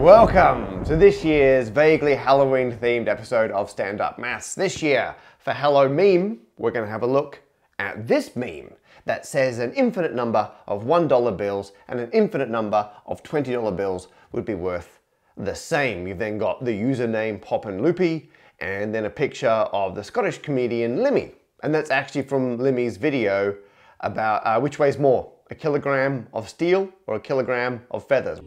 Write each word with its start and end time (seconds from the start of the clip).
Welcome 0.00 0.82
to 0.86 0.96
this 0.96 1.22
year's 1.22 1.68
vaguely 1.68 2.14
Halloween 2.14 2.72
themed 2.72 3.06
episode 3.06 3.50
of 3.50 3.68
Stand 3.68 4.00
Up 4.00 4.18
Maths. 4.18 4.54
This 4.54 4.82
year, 4.82 5.14
for 5.38 5.52
Hello 5.52 5.90
Meme, 5.90 6.38
we're 6.56 6.70
going 6.70 6.86
to 6.86 6.90
have 6.90 7.02
a 7.02 7.06
look 7.06 7.42
at 7.78 8.08
this 8.08 8.34
meme 8.34 8.72
that 9.04 9.26
says 9.26 9.58
an 9.58 9.74
infinite 9.74 10.14
number 10.14 10.50
of 10.66 10.84
$1 10.84 11.36
bills 11.36 11.72
and 11.88 12.00
an 12.00 12.10
infinite 12.12 12.48
number 12.48 12.88
of 13.04 13.22
$20 13.22 13.76
bills 13.76 14.08
would 14.32 14.46
be 14.46 14.54
worth 14.54 15.00
the 15.36 15.54
same. 15.54 16.08
You've 16.08 16.16
then 16.16 16.38
got 16.38 16.64
the 16.64 16.72
username 16.72 17.38
popinloopy 17.38 18.28
and 18.58 18.94
then 18.94 19.04
a 19.04 19.10
picture 19.10 19.48
of 19.50 19.94
the 19.94 20.02
Scottish 20.02 20.38
comedian 20.38 21.00
Limmy. 21.00 21.34
And 21.62 21.74
that's 21.74 21.90
actually 21.90 22.22
from 22.22 22.56
Limmy's 22.56 22.96
video 22.96 23.54
about 24.00 24.46
uh, 24.46 24.58
which 24.60 24.78
weighs 24.78 24.96
more, 24.96 25.30
a 25.50 25.54
kilogram 25.54 26.26
of 26.32 26.48
steel 26.48 26.88
or 27.06 27.16
a 27.16 27.20
kilogram 27.20 27.82
of 27.90 28.08
feathers. 28.08 28.40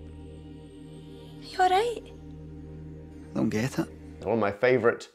You 1.54 1.60
alright? 1.60 2.12
Don't 3.36 3.50
get 3.50 3.78
it. 3.78 3.88
One 4.24 4.34
of 4.34 4.40
my 4.40 4.52
favorite 4.52 5.10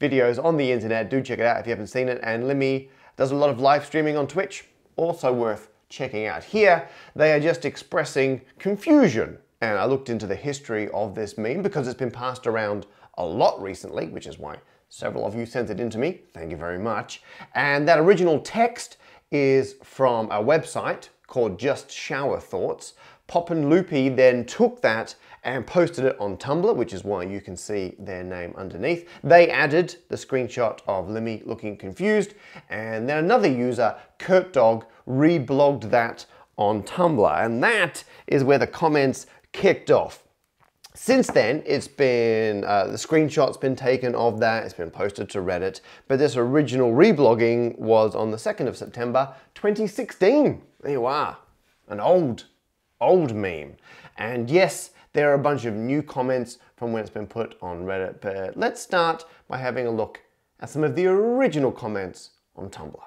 videos 0.00 0.42
on 0.42 0.56
the 0.56 0.72
internet. 0.72 1.10
Do 1.10 1.22
check 1.22 1.38
it 1.38 1.46
out 1.46 1.60
if 1.60 1.66
you 1.66 1.70
haven't 1.70 1.86
seen 1.86 2.08
it. 2.08 2.18
And 2.24 2.42
Limmy 2.42 2.88
does 3.16 3.30
a 3.30 3.36
lot 3.36 3.50
of 3.50 3.60
live 3.60 3.86
streaming 3.86 4.16
on 4.16 4.26
Twitch. 4.26 4.64
Also 4.96 5.32
worth 5.32 5.68
checking 5.88 6.26
out. 6.26 6.42
Here, 6.42 6.88
they 7.14 7.32
are 7.32 7.38
just 7.38 7.64
expressing 7.64 8.40
confusion. 8.58 9.38
And 9.60 9.78
I 9.78 9.84
looked 9.84 10.10
into 10.10 10.26
the 10.26 10.34
history 10.34 10.88
of 10.88 11.14
this 11.14 11.38
meme 11.38 11.62
because 11.62 11.86
it's 11.86 11.96
been 11.96 12.10
passed 12.10 12.48
around 12.48 12.86
a 13.16 13.24
lot 13.24 13.62
recently, 13.62 14.08
which 14.08 14.26
is 14.26 14.40
why 14.40 14.56
several 14.88 15.24
of 15.24 15.36
you 15.36 15.46
sent 15.46 15.70
it 15.70 15.78
in 15.78 15.88
to 15.90 15.98
me. 15.98 16.22
Thank 16.34 16.50
you 16.50 16.56
very 16.56 16.80
much. 16.80 17.22
And 17.54 17.86
that 17.86 18.00
original 18.00 18.40
text 18.40 18.96
is 19.30 19.76
from 19.84 20.26
a 20.32 20.42
website 20.42 21.10
called 21.28 21.60
Just 21.60 21.92
Shower 21.92 22.40
Thoughts. 22.40 22.94
popinloopy 23.28 24.16
then 24.16 24.44
took 24.46 24.82
that 24.82 25.14
and 25.46 25.64
posted 25.64 26.04
it 26.04 26.16
on 26.18 26.36
Tumblr, 26.36 26.74
which 26.74 26.92
is 26.92 27.04
why 27.04 27.22
you 27.22 27.40
can 27.40 27.56
see 27.56 27.94
their 28.00 28.24
name 28.24 28.52
underneath. 28.58 29.08
They 29.22 29.48
added 29.48 29.94
the 30.08 30.16
screenshot 30.16 30.80
of 30.88 31.06
Limmy 31.06 31.46
looking 31.46 31.76
confused, 31.76 32.34
and 32.68 33.08
then 33.08 33.18
another 33.18 33.48
user, 33.48 33.94
curtdogg, 34.18 34.84
reblogged 35.08 35.88
that 35.90 36.26
on 36.58 36.82
Tumblr, 36.82 37.44
and 37.44 37.62
that 37.62 38.02
is 38.26 38.42
where 38.42 38.58
the 38.58 38.66
comments 38.66 39.28
kicked 39.52 39.92
off. 39.92 40.24
Since 40.94 41.28
then, 41.28 41.62
it's 41.64 41.86
been, 41.86 42.64
uh, 42.64 42.88
the 42.88 42.96
screenshot's 42.96 43.56
been 43.56 43.76
taken 43.76 44.16
of 44.16 44.40
that, 44.40 44.64
it's 44.64 44.74
been 44.74 44.90
posted 44.90 45.30
to 45.30 45.38
Reddit, 45.38 45.80
but 46.08 46.18
this 46.18 46.36
original 46.36 46.90
reblogging 46.90 47.78
was 47.78 48.16
on 48.16 48.32
the 48.32 48.36
2nd 48.36 48.66
of 48.66 48.76
September 48.76 49.32
2016. 49.54 50.60
There 50.80 50.90
you 50.90 51.04
are, 51.04 51.36
an 51.86 52.00
old, 52.00 52.46
old 53.00 53.32
meme. 53.32 53.76
And 54.18 54.50
yes, 54.50 54.90
there 55.16 55.30
are 55.30 55.34
a 55.34 55.38
bunch 55.38 55.64
of 55.64 55.72
new 55.72 56.02
comments 56.02 56.58
from 56.76 56.92
when 56.92 57.00
it's 57.00 57.08
been 57.08 57.26
put 57.26 57.56
on 57.62 57.84
Reddit, 57.84 58.20
but 58.20 58.54
let's 58.54 58.82
start 58.82 59.24
by 59.48 59.56
having 59.56 59.86
a 59.86 59.90
look 59.90 60.20
at 60.60 60.68
some 60.68 60.84
of 60.84 60.94
the 60.94 61.06
original 61.06 61.72
comments 61.72 62.32
on 62.54 62.68
Tumblr. 62.68 63.00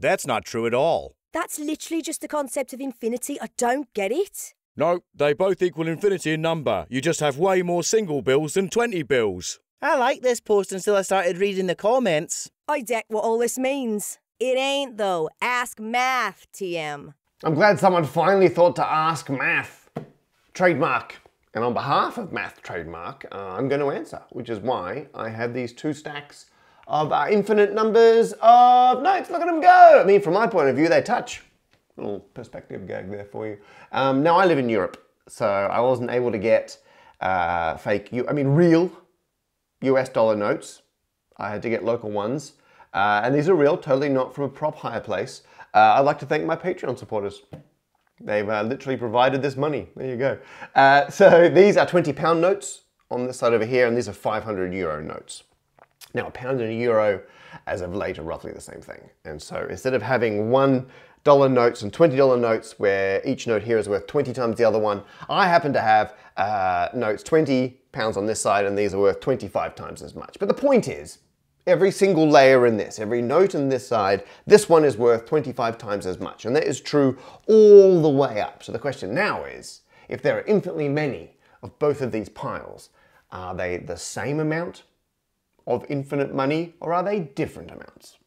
That's 0.00 0.26
not 0.26 0.44
true 0.44 0.66
at 0.66 0.74
all. 0.74 1.14
That's 1.32 1.60
literally 1.60 2.02
just 2.02 2.20
the 2.20 2.26
concept 2.26 2.72
of 2.72 2.80
infinity. 2.80 3.40
I 3.40 3.50
don't 3.56 3.86
get 3.94 4.10
it. 4.10 4.54
No, 4.76 5.04
they 5.14 5.34
both 5.34 5.62
equal 5.62 5.86
infinity 5.86 6.32
in 6.32 6.42
number. 6.42 6.84
You 6.88 7.00
just 7.00 7.20
have 7.20 7.38
way 7.38 7.62
more 7.62 7.84
single 7.84 8.22
bills 8.22 8.54
than 8.54 8.68
20 8.68 9.04
bills. 9.04 9.60
I 9.80 9.96
liked 9.96 10.24
this 10.24 10.40
post 10.40 10.72
until 10.72 10.96
I 10.96 11.02
started 11.02 11.38
reading 11.38 11.68
the 11.68 11.76
comments. 11.76 12.50
I 12.66 12.80
deck 12.80 13.04
what 13.06 13.22
all 13.22 13.38
this 13.38 13.56
means. 13.56 14.18
It 14.40 14.58
ain't 14.58 14.96
though. 14.96 15.30
Ask 15.40 15.78
math, 15.78 16.48
TM. 16.52 17.14
I'm 17.44 17.54
glad 17.54 17.78
someone 17.78 18.04
finally 18.04 18.48
thought 18.48 18.74
to 18.76 18.84
ask 18.84 19.30
math. 19.30 19.88
Trademark. 20.52 21.16
And 21.56 21.64
on 21.64 21.72
behalf 21.72 22.18
of 22.18 22.34
Math 22.34 22.62
Trademark, 22.62 23.24
uh, 23.32 23.54
I'm 23.56 23.66
going 23.66 23.80
to 23.80 23.90
answer, 23.90 24.20
which 24.28 24.50
is 24.50 24.58
why 24.58 25.06
I 25.14 25.30
have 25.30 25.54
these 25.54 25.72
two 25.72 25.94
stacks 25.94 26.50
of 26.86 27.10
uh, 27.12 27.28
infinite 27.30 27.72
numbers 27.72 28.34
of 28.42 29.02
notes. 29.02 29.30
Look 29.30 29.40
at 29.40 29.46
them 29.46 29.62
go. 29.62 29.98
I 29.98 30.04
mean, 30.04 30.20
from 30.20 30.34
my 30.34 30.46
point 30.46 30.68
of 30.68 30.76
view, 30.76 30.90
they 30.90 31.00
touch. 31.00 31.42
Little 31.96 32.20
perspective 32.34 32.86
gag 32.86 33.10
there 33.10 33.24
for 33.24 33.46
you. 33.46 33.56
Um, 33.90 34.22
now, 34.22 34.36
I 34.36 34.44
live 34.44 34.58
in 34.58 34.68
Europe, 34.68 35.02
so 35.28 35.46
I 35.46 35.80
wasn't 35.80 36.10
able 36.10 36.30
to 36.30 36.36
get 36.36 36.76
uh, 37.22 37.78
fake, 37.78 38.10
I 38.28 38.34
mean, 38.34 38.48
real 38.48 38.92
US 39.80 40.10
dollar 40.10 40.36
notes. 40.36 40.82
I 41.38 41.48
had 41.48 41.62
to 41.62 41.70
get 41.70 41.82
local 41.82 42.10
ones. 42.10 42.52
Uh, 42.92 43.22
and 43.24 43.34
these 43.34 43.48
are 43.48 43.54
real, 43.54 43.78
totally 43.78 44.10
not 44.10 44.34
from 44.34 44.44
a 44.44 44.50
prop 44.50 44.76
hire 44.76 45.00
place. 45.00 45.40
Uh, 45.72 45.94
I'd 45.96 46.00
like 46.00 46.18
to 46.18 46.26
thank 46.26 46.44
my 46.44 46.56
Patreon 46.56 46.98
supporters. 46.98 47.40
They've 48.20 48.48
uh, 48.48 48.62
literally 48.62 48.96
provided 48.96 49.42
this 49.42 49.56
money. 49.56 49.88
There 49.94 50.08
you 50.08 50.16
go. 50.16 50.38
Uh, 50.74 51.08
so 51.08 51.48
these 51.48 51.76
are 51.76 51.86
20 51.86 52.12
pound 52.12 52.40
notes 52.40 52.82
on 53.10 53.26
this 53.26 53.38
side 53.38 53.52
over 53.52 53.64
here, 53.64 53.86
and 53.86 53.96
these 53.96 54.08
are 54.08 54.12
500 54.12 54.72
euro 54.72 55.02
notes. 55.02 55.44
Now, 56.14 56.28
a 56.28 56.30
pound 56.30 56.60
and 56.60 56.70
a 56.70 56.74
euro, 56.74 57.22
as 57.66 57.82
of 57.82 57.94
late, 57.94 58.18
are 58.18 58.22
roughly 58.22 58.52
the 58.52 58.60
same 58.60 58.80
thing. 58.80 59.10
And 59.24 59.40
so 59.40 59.66
instead 59.68 59.94
of 59.94 60.02
having 60.02 60.50
one 60.50 60.86
dollar 61.24 61.48
notes 61.48 61.82
and 61.82 61.92
$20 61.92 62.40
notes 62.40 62.78
where 62.78 63.20
each 63.24 63.48
note 63.48 63.60
here 63.60 63.78
is 63.78 63.88
worth 63.88 64.06
20 64.06 64.32
times 64.32 64.56
the 64.56 64.64
other 64.64 64.78
one, 64.78 65.02
I 65.28 65.48
happen 65.48 65.72
to 65.72 65.80
have 65.80 66.14
uh, 66.36 66.88
notes 66.94 67.24
20 67.24 67.80
pounds 67.90 68.16
on 68.16 68.26
this 68.26 68.40
side 68.40 68.64
and 68.64 68.78
these 68.78 68.94
are 68.94 69.00
worth 69.00 69.18
25 69.18 69.74
times 69.74 70.02
as 70.02 70.14
much. 70.14 70.36
But 70.38 70.46
the 70.46 70.54
point 70.54 70.86
is, 70.86 71.18
every 71.66 71.90
single 71.90 72.28
layer 72.28 72.66
in 72.66 72.76
this, 72.76 72.98
every 72.98 73.20
note 73.20 73.54
in 73.54 73.68
this 73.68 73.86
side, 73.86 74.24
this 74.46 74.68
one 74.68 74.84
is 74.84 74.96
worth 74.96 75.26
25 75.26 75.78
times 75.78 76.06
as 76.06 76.20
much. 76.20 76.44
And 76.44 76.54
that 76.54 76.64
is 76.64 76.80
true 76.80 77.18
all 77.48 78.00
the 78.00 78.08
way 78.08 78.40
up. 78.40 78.62
So 78.62 78.72
the 78.72 78.78
question 78.78 79.14
now 79.14 79.44
is, 79.44 79.82
if 80.08 80.22
there 80.22 80.38
are 80.38 80.42
infinitely 80.42 80.88
many 80.88 81.36
of 81.62 81.76
both 81.78 82.00
of 82.00 82.12
these 82.12 82.28
piles, 82.28 82.90
are 83.32 83.54
they 83.54 83.78
the 83.78 83.96
same 83.96 84.38
amount 84.38 84.84
of 85.66 85.84
infinite 85.88 86.32
money 86.32 86.74
or 86.80 86.94
are 86.94 87.02
they 87.02 87.20
different 87.20 87.70
amounts? 87.70 88.18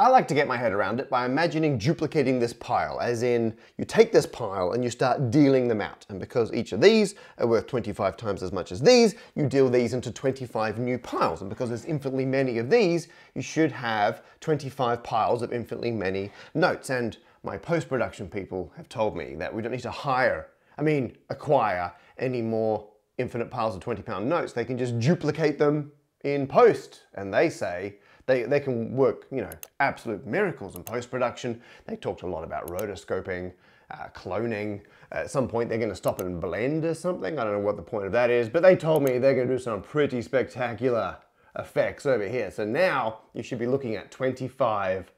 I 0.00 0.08
like 0.08 0.26
to 0.28 0.34
get 0.34 0.48
my 0.48 0.56
head 0.56 0.72
around 0.72 0.98
it 0.98 1.10
by 1.10 1.26
imagining 1.26 1.76
duplicating 1.76 2.38
this 2.38 2.54
pile, 2.54 2.98
as 3.00 3.22
in 3.22 3.54
you 3.76 3.84
take 3.84 4.12
this 4.12 4.24
pile 4.24 4.72
and 4.72 4.82
you 4.82 4.88
start 4.88 5.30
dealing 5.30 5.68
them 5.68 5.82
out. 5.82 6.06
And 6.08 6.18
because 6.18 6.50
each 6.54 6.72
of 6.72 6.80
these 6.80 7.16
are 7.36 7.46
worth 7.46 7.66
25 7.66 8.16
times 8.16 8.42
as 8.42 8.50
much 8.50 8.72
as 8.72 8.80
these, 8.80 9.14
you 9.34 9.46
deal 9.46 9.68
these 9.68 9.92
into 9.92 10.10
25 10.10 10.78
new 10.78 10.96
piles. 10.96 11.42
And 11.42 11.50
because 11.50 11.68
there's 11.68 11.84
infinitely 11.84 12.24
many 12.24 12.56
of 12.56 12.70
these, 12.70 13.08
you 13.34 13.42
should 13.42 13.70
have 13.72 14.22
25 14.40 15.02
piles 15.02 15.42
of 15.42 15.52
infinitely 15.52 15.90
many 15.90 16.32
notes. 16.54 16.88
And 16.88 17.18
my 17.42 17.58
post-production 17.58 18.30
people 18.30 18.72
have 18.78 18.88
told 18.88 19.14
me 19.14 19.34
that 19.34 19.54
we 19.54 19.60
don't 19.60 19.72
need 19.72 19.82
to 19.82 19.90
hire, 19.90 20.48
I 20.78 20.82
mean, 20.82 21.18
acquire 21.28 21.92
any 22.16 22.40
more 22.40 22.88
infinite 23.18 23.50
piles 23.50 23.74
of 23.74 23.82
20 23.82 24.00
pound 24.00 24.30
notes. 24.30 24.54
They 24.54 24.64
can 24.64 24.78
just 24.78 24.98
duplicate 24.98 25.58
them 25.58 25.92
in 26.24 26.46
post. 26.46 27.02
And 27.12 27.34
they 27.34 27.50
say 27.50 27.96
they, 28.30 28.44
they 28.44 28.60
can 28.60 28.94
work, 28.94 29.26
you 29.32 29.40
know, 29.40 29.50
absolute 29.80 30.24
miracles 30.24 30.76
in 30.76 30.84
post-production. 30.84 31.60
They 31.86 31.96
talked 31.96 32.22
a 32.22 32.26
lot 32.26 32.44
about 32.44 32.68
rotoscoping, 32.68 33.52
uh, 33.90 34.06
cloning. 34.14 34.82
At 35.10 35.30
some 35.30 35.48
point, 35.48 35.68
they're 35.68 35.78
going 35.78 35.90
to 35.90 35.96
stop 35.96 36.20
and 36.20 36.40
blend 36.40 36.84
or 36.84 36.94
something. 36.94 37.38
I 37.38 37.44
don't 37.44 37.54
know 37.54 37.58
what 37.58 37.76
the 37.76 37.82
point 37.82 38.06
of 38.06 38.12
that 38.12 38.30
is, 38.30 38.48
but 38.48 38.62
they 38.62 38.76
told 38.76 39.02
me 39.02 39.18
they're 39.18 39.34
going 39.34 39.48
to 39.48 39.54
do 39.54 39.58
some 39.60 39.82
pretty 39.82 40.22
spectacular 40.22 41.18
effects 41.58 42.06
over 42.06 42.28
here. 42.28 42.52
So 42.52 42.64
now 42.64 43.22
you 43.34 43.42
should 43.42 43.58
be 43.58 43.66
looking 43.66 43.96
at 43.96 44.12
25 44.12 45.10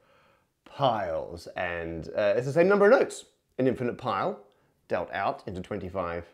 piles, 0.65 1.47
and 1.55 2.09
uh, 2.17 2.33
it's 2.35 2.47
the 2.47 2.53
same 2.53 2.67
number 2.67 2.91
of 2.91 2.99
notes. 2.99 3.25
An 3.59 3.67
infinite 3.67 3.99
pile 3.99 4.39
dealt 4.87 5.11
out 5.13 5.43
into 5.45 5.61
25 5.61 6.25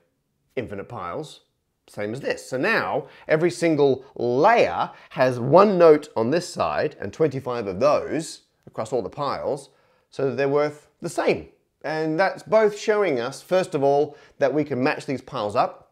infinite 0.55 0.87
piles 0.87 1.41
same 1.89 2.13
as 2.13 2.21
this. 2.21 2.49
So 2.49 2.57
now 2.57 3.07
every 3.27 3.51
single 3.51 4.05
layer 4.15 4.91
has 5.11 5.39
one 5.39 5.77
note 5.77 6.09
on 6.15 6.31
this 6.31 6.47
side 6.47 6.95
and 6.99 7.11
25 7.11 7.67
of 7.67 7.79
those 7.79 8.41
across 8.67 8.93
all 8.93 9.01
the 9.01 9.09
piles 9.09 9.69
so 10.09 10.29
that 10.29 10.35
they're 10.35 10.49
worth 10.49 10.87
the 11.01 11.09
same. 11.09 11.49
And 11.83 12.19
that's 12.19 12.43
both 12.43 12.77
showing 12.77 13.19
us, 13.19 13.41
first 13.41 13.73
of 13.73 13.83
all, 13.83 14.17
that 14.37 14.53
we 14.53 14.63
can 14.63 14.83
match 14.83 15.05
these 15.05 15.21
piles 15.21 15.55
up 15.55 15.91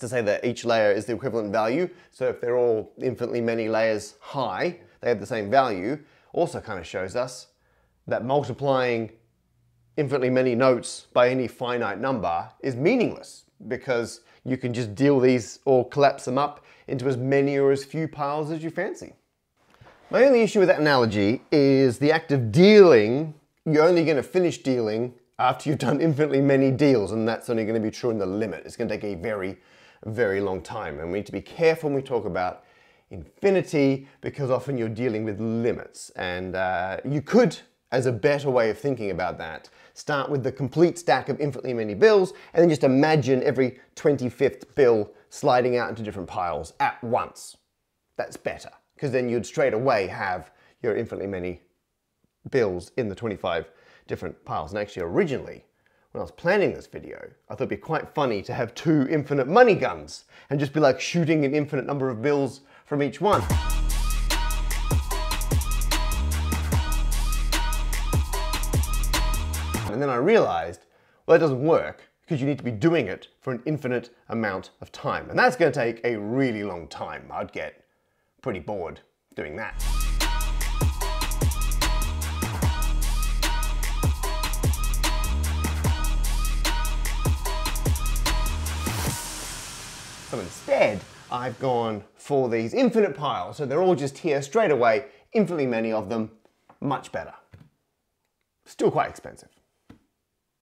to 0.00 0.08
say 0.08 0.22
that 0.22 0.44
each 0.44 0.64
layer 0.64 0.90
is 0.90 1.04
the 1.06 1.14
equivalent 1.14 1.52
value. 1.52 1.88
So 2.10 2.26
if 2.28 2.40
they're 2.40 2.56
all 2.56 2.92
infinitely 2.98 3.40
many 3.40 3.68
layers 3.68 4.14
high, 4.20 4.78
they 5.00 5.08
have 5.08 5.20
the 5.20 5.26
same 5.26 5.50
value. 5.50 5.98
Also 6.32 6.60
kind 6.60 6.78
of 6.78 6.86
shows 6.86 7.16
us 7.16 7.48
that 8.06 8.24
multiplying 8.24 9.10
infinitely 9.96 10.30
many 10.30 10.54
notes 10.54 11.06
by 11.12 11.28
any 11.28 11.46
finite 11.46 12.00
number 12.00 12.50
is 12.60 12.74
meaningless 12.74 13.44
because 13.68 14.22
you 14.44 14.56
can 14.56 14.72
just 14.72 14.94
deal 14.94 15.20
these 15.20 15.58
or 15.64 15.88
collapse 15.88 16.24
them 16.24 16.38
up 16.38 16.64
into 16.88 17.06
as 17.06 17.16
many 17.16 17.58
or 17.58 17.70
as 17.70 17.84
few 17.84 18.08
piles 18.08 18.50
as 18.50 18.62
you 18.62 18.70
fancy. 18.70 19.14
My 20.10 20.24
only 20.24 20.42
issue 20.42 20.58
with 20.58 20.68
that 20.68 20.80
analogy 20.80 21.42
is 21.52 21.98
the 21.98 22.10
act 22.10 22.32
of 22.32 22.50
dealing, 22.50 23.34
you're 23.64 23.86
only 23.86 24.04
going 24.04 24.16
to 24.16 24.22
finish 24.22 24.58
dealing 24.58 25.14
after 25.38 25.70
you've 25.70 25.78
done 25.78 26.00
infinitely 26.08 26.40
many 26.40 26.70
deals, 26.70 27.12
and 27.12 27.28
that's 27.28 27.48
only 27.48 27.64
going 27.64 27.80
to 27.80 27.80
be 27.80 27.90
true 27.90 28.10
in 28.10 28.18
the 28.18 28.26
limit. 28.26 28.62
It's 28.64 28.76
going 28.76 28.88
to 28.88 28.94
take 28.96 29.04
a 29.04 29.14
very, 29.14 29.56
very 30.06 30.40
long 30.40 30.62
time, 30.62 30.98
and 30.98 31.12
we 31.12 31.18
need 31.18 31.26
to 31.26 31.32
be 31.32 31.40
careful 31.40 31.90
when 31.90 31.96
we 31.96 32.02
talk 32.02 32.24
about 32.24 32.64
infinity 33.10 34.08
because 34.20 34.50
often 34.50 34.76
you're 34.76 34.88
dealing 34.88 35.24
with 35.24 35.40
limits, 35.40 36.10
and 36.10 36.56
uh, 36.56 36.96
you 37.04 37.22
could 37.22 37.56
as 37.92 38.06
a 38.06 38.12
better 38.12 38.50
way 38.50 38.70
of 38.70 38.78
thinking 38.78 39.10
about 39.10 39.38
that. 39.38 39.68
Start 39.94 40.30
with 40.30 40.42
the 40.42 40.52
complete 40.52 40.98
stack 40.98 41.28
of 41.28 41.40
infinitely 41.40 41.74
many 41.74 41.94
bills, 41.94 42.32
and 42.54 42.62
then 42.62 42.68
just 42.68 42.84
imagine 42.84 43.42
every 43.42 43.78
25th 43.96 44.74
bill 44.74 45.10
sliding 45.28 45.76
out 45.76 45.90
into 45.90 46.02
different 46.02 46.28
piles 46.28 46.72
at 46.80 47.02
once. 47.02 47.56
That's 48.16 48.36
better, 48.36 48.70
because 48.94 49.10
then 49.10 49.28
you'd 49.28 49.46
straight 49.46 49.74
away 49.74 50.06
have 50.06 50.50
your 50.82 50.96
infinitely 50.96 51.26
many 51.26 51.62
bills 52.50 52.92
in 52.96 53.08
the 53.08 53.14
25 53.14 53.70
different 54.06 54.44
piles. 54.44 54.72
And 54.72 54.78
actually, 54.78 55.02
originally, 55.02 55.64
when 56.12 56.20
I 56.20 56.24
was 56.24 56.32
planning 56.32 56.74
this 56.74 56.86
video, 56.86 57.18
I 57.48 57.54
thought 57.54 57.62
it'd 57.62 57.68
be 57.68 57.76
quite 57.76 58.14
funny 58.14 58.42
to 58.42 58.54
have 58.54 58.74
two 58.74 59.06
infinite 59.08 59.46
money 59.46 59.74
guns 59.74 60.24
and 60.48 60.58
just 60.58 60.72
be 60.72 60.80
like 60.80 61.00
shooting 61.00 61.44
an 61.44 61.54
infinite 61.54 61.86
number 61.86 62.08
of 62.08 62.22
bills 62.22 62.62
from 62.84 63.02
each 63.02 63.20
one. 63.20 63.42
And 70.00 70.08
then 70.08 70.16
I 70.16 70.18
realized, 70.18 70.86
well, 71.26 71.34
that 71.34 71.44
doesn't 71.44 71.62
work 71.62 72.08
because 72.22 72.40
you 72.40 72.46
need 72.46 72.56
to 72.56 72.64
be 72.64 72.70
doing 72.70 73.06
it 73.06 73.28
for 73.38 73.52
an 73.52 73.60
infinite 73.66 74.08
amount 74.30 74.70
of 74.80 74.90
time. 74.92 75.28
And 75.28 75.38
that's 75.38 75.56
going 75.56 75.70
to 75.70 75.78
take 75.78 76.00
a 76.04 76.16
really 76.16 76.64
long 76.64 76.88
time. 76.88 77.30
I'd 77.30 77.52
get 77.52 77.84
pretty 78.40 78.60
bored 78.60 79.00
doing 79.34 79.56
that. 79.56 79.78
So 90.30 90.40
instead, 90.40 91.00
I've 91.30 91.58
gone 91.58 92.02
for 92.14 92.48
these 92.48 92.72
infinite 92.72 93.14
piles. 93.14 93.58
So 93.58 93.66
they're 93.66 93.82
all 93.82 93.94
just 93.94 94.16
here 94.16 94.40
straight 94.40 94.70
away, 94.70 95.04
infinitely 95.34 95.66
many 95.66 95.92
of 95.92 96.08
them, 96.08 96.30
much 96.80 97.12
better. 97.12 97.34
Still 98.64 98.90
quite 98.90 99.10
expensive. 99.10 99.50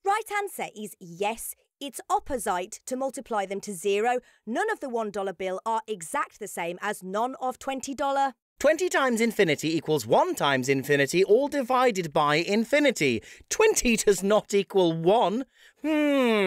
Right 0.08 0.32
answer 0.38 0.68
is 0.74 0.96
yes. 1.00 1.54
It's 1.82 2.00
opposite 2.08 2.80
to 2.86 2.96
multiply 2.96 3.44
them 3.44 3.60
to 3.60 3.74
zero. 3.74 4.20
None 4.46 4.70
of 4.70 4.80
the 4.80 4.86
$1 4.86 5.36
bill 5.36 5.60
are 5.66 5.82
exact 5.86 6.40
the 6.40 6.48
same 6.48 6.78
as 6.80 7.02
none 7.02 7.34
of 7.42 7.58
$20. 7.58 8.32
20 8.58 8.88
times 8.88 9.20
infinity 9.20 9.76
equals 9.76 10.06
1 10.06 10.34
times 10.34 10.70
infinity, 10.70 11.22
all 11.24 11.46
divided 11.46 12.14
by 12.14 12.36
infinity. 12.36 13.22
20 13.50 13.96
does 13.98 14.22
not 14.22 14.54
equal 14.54 14.94
1. 14.94 15.44
Hmm, 15.82 15.88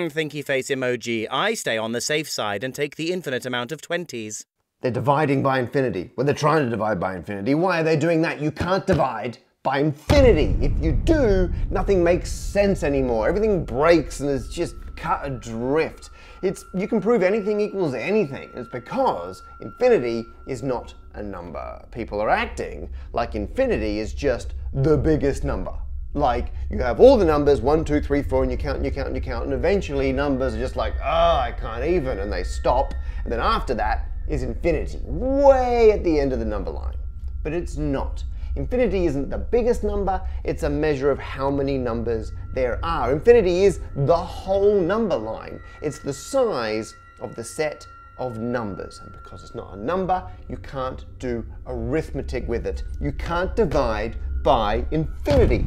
thinky 0.10 0.44
face 0.44 0.72
emoji. 0.72 1.28
I 1.30 1.54
stay 1.54 1.78
on 1.78 1.92
the 1.92 2.02
safe 2.02 2.28
side 2.28 2.64
and 2.64 2.74
take 2.74 2.96
the 2.96 3.12
infinite 3.12 3.46
amount 3.46 3.72
of 3.72 3.80
20s. 3.80 4.44
They're 4.82 4.90
dividing 4.90 5.44
by 5.44 5.60
infinity. 5.60 6.10
Well, 6.16 6.26
they're 6.26 6.34
trying 6.34 6.64
to 6.64 6.70
divide 6.72 7.00
by 7.00 7.16
infinity. 7.16 7.54
Why 7.54 7.82
are 7.82 7.84
they 7.84 7.96
doing 7.96 8.24
that? 8.24 8.42
You 8.42 8.50
can't 8.50 8.88
divide 8.88 9.38
by 9.64 9.78
infinity. 9.78 10.56
If 10.60 10.72
you 10.84 10.92
do, 10.92 11.52
nothing 11.70 12.04
makes 12.04 12.32
sense 12.32 12.82
anymore. 12.84 13.28
Everything 13.28 13.64
breaks 13.64 14.20
and 14.20 14.30
is 14.30 14.50
just 14.50 14.74
cut 14.96 15.22
adrift. 15.24 16.10
It's 16.42 16.66
you 16.74 16.88
can 16.88 17.00
prove 17.00 17.22
anything 17.22 17.62
equals 17.62 17.94
anything. 17.94 18.50
It's 18.56 18.70
because 18.70 19.44
infinity 19.62 20.26
is 20.48 20.64
not 20.64 20.96
a 21.14 21.22
number. 21.22 21.86
People 21.92 22.20
are 22.20 22.30
acting 22.30 22.90
like 23.14 23.36
infinity 23.36 24.00
is 24.00 24.14
just 24.14 24.56
the 24.74 24.98
biggest 24.98 25.44
number. 25.44 25.74
Like 26.16 26.52
you 26.72 26.80
have 26.80 27.00
all 27.00 27.16
the 27.16 27.26
numbers 27.26 27.62
one, 27.62 27.86
two, 27.86 28.02
three, 28.02 28.24
four, 28.24 28.42
and 28.42 28.52
you 28.52 28.58
count 28.58 28.78
and 28.78 28.86
you 28.86 28.92
count 28.92 29.08
and 29.08 29.16
you 29.16 29.22
count, 29.22 29.46
and 29.46 29.54
eventually 29.54 30.12
numbers 30.12 30.56
are 30.56 30.60
just 30.60 30.76
like, 30.76 30.96
oh, 31.04 31.38
I 31.38 31.54
can't 31.58 31.86
even, 31.86 32.18
and 32.18 32.34
they 32.34 32.44
stop. 32.44 32.96
And 33.24 33.32
then 33.32 33.40
after 33.40 33.76
that 33.76 34.10
is 34.28 34.42
infinity, 34.42 35.00
way 35.04 35.92
at 35.92 36.04
the 36.04 36.20
end 36.20 36.34
of 36.34 36.40
the 36.40 36.46
number 36.46 36.72
line. 36.72 36.98
But 37.44 37.54
it's 37.54 37.78
not. 37.78 38.24
Infinity 38.56 39.06
isn't 39.06 39.30
the 39.30 39.38
biggest 39.38 39.84
number, 39.84 40.22
it's 40.44 40.64
a 40.64 40.70
measure 40.70 41.10
of 41.10 41.20
how 41.20 41.50
many 41.50 41.78
numbers 41.78 42.34
there 42.54 42.84
are. 42.84 43.12
Infinity 43.14 43.64
is 43.64 43.80
the 43.96 44.18
whole 44.18 44.80
number 44.80 45.16
line. 45.16 45.62
It's 45.82 46.00
the 46.00 46.12
size 46.12 46.94
of 47.22 47.36
the 47.36 47.44
set 47.44 47.88
of 48.18 48.40
numbers. 48.40 49.00
And 49.02 49.14
because 49.14 49.42
it's 49.42 49.56
not 49.56 49.74
a 49.74 49.78
number, 49.78 50.30
you 50.50 50.58
can't 50.58 51.06
do 51.18 51.46
arithmetic 51.66 52.48
with 52.48 52.68
it. 52.68 52.84
You 53.00 53.14
can't 53.14 53.56
divide 53.56 54.18
by 54.44 54.86
infinity. 54.92 55.66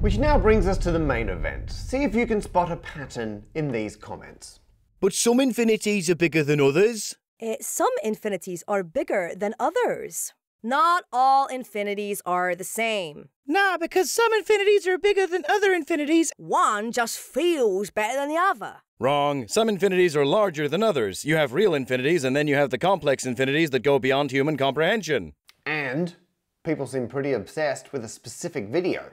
Which 0.00 0.18
now 0.18 0.38
brings 0.38 0.66
us 0.66 0.78
to 0.78 0.92
the 0.92 0.98
main 0.98 1.28
event. 1.28 1.70
See 1.70 2.04
if 2.04 2.14
you 2.14 2.26
can 2.26 2.40
spot 2.42 2.70
a 2.70 2.76
pattern 2.76 3.44
in 3.54 3.72
these 3.72 3.96
comments. 3.96 4.60
But 5.00 5.12
some 5.12 5.40
infinities 5.40 6.10
are 6.10 6.14
bigger 6.14 6.44
than 6.44 6.60
others. 6.60 7.16
Uh, 7.40 7.54
some 7.60 7.90
infinities 8.02 8.62
are 8.68 8.82
bigger 8.82 9.32
than 9.36 9.54
others. 9.58 10.34
Not 10.62 11.04
all 11.12 11.46
infinities 11.46 12.20
are 12.26 12.56
the 12.56 12.64
same. 12.64 13.28
Nah, 13.46 13.78
because 13.78 14.10
some 14.10 14.32
infinities 14.32 14.88
are 14.88 14.98
bigger 14.98 15.24
than 15.24 15.44
other 15.48 15.72
infinities. 15.72 16.32
One 16.36 16.90
just 16.90 17.16
feels 17.18 17.90
better 17.90 18.16
than 18.16 18.28
the 18.28 18.36
other. 18.36 18.78
Wrong. 18.98 19.46
Some 19.46 19.68
infinities 19.68 20.16
are 20.16 20.26
larger 20.26 20.68
than 20.68 20.82
others. 20.82 21.24
You 21.24 21.36
have 21.36 21.52
real 21.52 21.74
infinities, 21.74 22.24
and 22.24 22.34
then 22.34 22.48
you 22.48 22.56
have 22.56 22.70
the 22.70 22.78
complex 22.78 23.24
infinities 23.24 23.70
that 23.70 23.84
go 23.84 24.00
beyond 24.00 24.32
human 24.32 24.56
comprehension. 24.56 25.34
And 25.64 26.16
people 26.64 26.88
seem 26.88 27.06
pretty 27.06 27.32
obsessed 27.32 27.92
with 27.92 28.04
a 28.04 28.08
specific 28.08 28.68
video. 28.68 29.12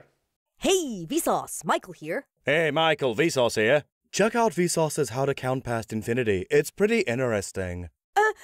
Hey, 0.58 1.06
Vsauce, 1.08 1.64
Michael 1.64 1.92
here. 1.92 2.26
Hey, 2.44 2.72
Michael, 2.72 3.14
Vsauce 3.14 3.54
here. 3.54 3.84
Check 4.10 4.34
out 4.34 4.52
Vsauce's 4.52 5.10
How 5.10 5.26
to 5.26 5.34
Count 5.34 5.62
Past 5.62 5.92
Infinity. 5.92 6.46
It's 6.50 6.72
pretty 6.72 7.00
interesting. 7.00 7.90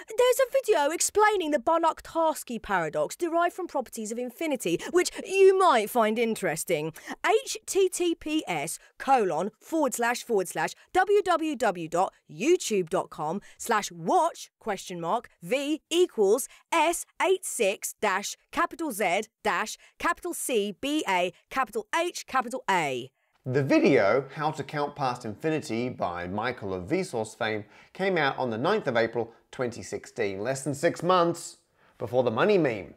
There's 0.09 0.41
a 0.41 0.51
video 0.53 0.91
explaining 0.91 1.51
the 1.51 1.59
Banach-Tarski 1.59 2.63
paradox 2.63 3.15
derived 3.17 3.55
from 3.55 3.67
properties 3.67 4.13
of 4.13 4.19
infinity, 4.19 4.79
which 4.91 5.11
you 5.27 5.59
might 5.59 5.91
find 5.91 6.19
interesting. 6.19 6.93
https 7.25 8.79
colon 8.99 9.51
forward 9.61 9.93
slash 9.95 10.25
forward 10.25 10.49
slash 10.49 10.71
www.youtube.com 10.95 13.41
slash 13.59 13.93
watch 13.93 14.51
question 14.59 15.01
mark 15.01 15.29
v 15.43 15.83
equals 15.91 16.49
s86 16.73 17.95
dash 18.01 18.37
capital 18.51 18.91
Z 18.93 19.23
dash 19.45 19.77
capital 19.99 20.33
C 20.35 20.75
B 20.81 21.05
A 21.09 21.33
capital 21.51 21.87
H 21.95 22.27
capital 22.27 22.65
A. 22.71 23.11
The 23.45 23.65
video, 23.65 24.27
How 24.37 24.53
to 24.53 24.63
Count 24.63 24.95
Past 24.95 25.25
Infinity 25.25 25.89
by 25.89 26.29
Michael 26.29 26.73
of 26.73 26.85
Vsauce 26.85 27.37
fame, 27.37 27.65
came 27.93 28.17
out 28.17 28.39
on 28.39 28.51
the 28.51 28.57
9th 28.57 28.87
of 28.87 28.97
April 28.97 29.33
2016, 29.53 30.41
less 30.41 30.65
than 30.65 30.75
six 30.75 31.03
months 31.03 31.59
before 31.99 32.23
the 32.23 32.31
money 32.31 32.59
meme. 32.59 32.95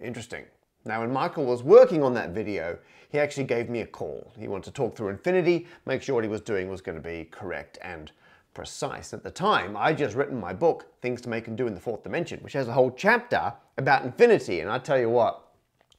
Interesting. 0.00 0.44
Now, 0.84 1.00
when 1.00 1.12
Michael 1.12 1.44
was 1.44 1.62
working 1.62 2.02
on 2.02 2.14
that 2.14 2.30
video, 2.30 2.78
he 3.10 3.18
actually 3.18 3.44
gave 3.44 3.68
me 3.68 3.82
a 3.82 3.86
call. 3.86 4.32
He 4.36 4.48
wanted 4.48 4.64
to 4.64 4.70
talk 4.72 4.96
through 4.96 5.10
infinity, 5.10 5.68
make 5.86 6.02
sure 6.02 6.16
what 6.16 6.24
he 6.24 6.30
was 6.30 6.40
doing 6.40 6.68
was 6.68 6.80
going 6.80 7.00
to 7.00 7.08
be 7.08 7.28
correct 7.30 7.78
and 7.82 8.10
precise. 8.54 9.12
At 9.12 9.22
the 9.22 9.30
time, 9.30 9.76
I'd 9.76 9.98
just 9.98 10.16
written 10.16 10.40
my 10.40 10.52
book, 10.52 10.86
Things 11.00 11.20
to 11.22 11.28
Make 11.28 11.46
and 11.46 11.56
Do 11.56 11.66
in 11.66 11.74
the 11.74 11.80
Fourth 11.80 12.02
Dimension, 12.02 12.40
which 12.40 12.54
has 12.54 12.68
a 12.68 12.72
whole 12.72 12.90
chapter 12.90 13.52
about 13.78 14.04
infinity. 14.04 14.60
And 14.60 14.70
I 14.70 14.78
tell 14.78 14.98
you 14.98 15.08
what, 15.08 15.50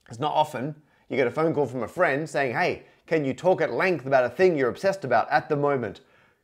it's 0.10 0.20
not 0.20 0.34
often 0.34 0.76
you 1.10 1.18
get 1.18 1.28
a 1.28 1.32
phone 1.32 1.54
call 1.54 1.66
from 1.66 1.84
a 1.84 1.88
friend 1.88 2.28
saying, 2.30 2.54
hey, 2.54 2.84
can 3.06 3.24
you 3.24 3.34
talk 3.34 3.62
at 3.62 3.72
length 3.72 4.06
about 4.06 4.26
a 4.26 4.30
thing 4.30 4.58
you're 4.58 4.70
obsessed 4.70 5.06
about 5.06 5.30
at 5.30 5.48
the 5.48 5.56
moment? 5.56 6.02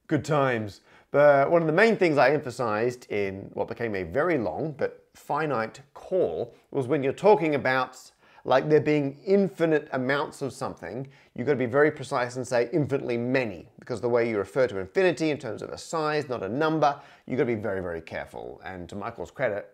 Good 0.07 0.23
times. 0.23 0.81
But 1.11 1.49
one 1.49 1.61
of 1.61 1.67
the 1.67 1.73
main 1.73 1.97
things 1.97 2.17
I 2.17 2.31
emphasized 2.31 3.11
in 3.11 3.49
what 3.53 3.67
became 3.67 3.95
a 3.95 4.03
very 4.03 4.37
long 4.37 4.75
but 4.77 5.05
finite 5.15 5.81
call 5.93 6.53
was 6.71 6.87
when 6.87 7.03
you're 7.03 7.13
talking 7.13 7.55
about 7.55 8.11
like 8.45 8.69
there 8.69 8.79
being 8.79 9.17
infinite 9.25 9.89
amounts 9.91 10.41
of 10.41 10.53
something, 10.53 11.07
you've 11.35 11.45
got 11.45 11.53
to 11.53 11.59
be 11.59 11.65
very 11.65 11.91
precise 11.91 12.35
and 12.35 12.47
say 12.47 12.69
infinitely 12.71 13.17
many, 13.17 13.67
because 13.79 13.99
the 14.01 14.09
way 14.09 14.29
you 14.29 14.37
refer 14.37 14.65
to 14.67 14.77
infinity 14.77 15.29
in 15.29 15.37
terms 15.37 15.61
of 15.61 15.69
a 15.69 15.77
size, 15.77 16.29
not 16.29 16.41
a 16.41 16.49
number, 16.49 16.99
you've 17.27 17.37
got 17.37 17.43
to 17.43 17.55
be 17.55 17.61
very, 17.61 17.81
very 17.81 18.01
careful. 18.01 18.61
And 18.63 18.87
to 18.89 18.95
Michael's 18.95 19.31
credit, 19.31 19.73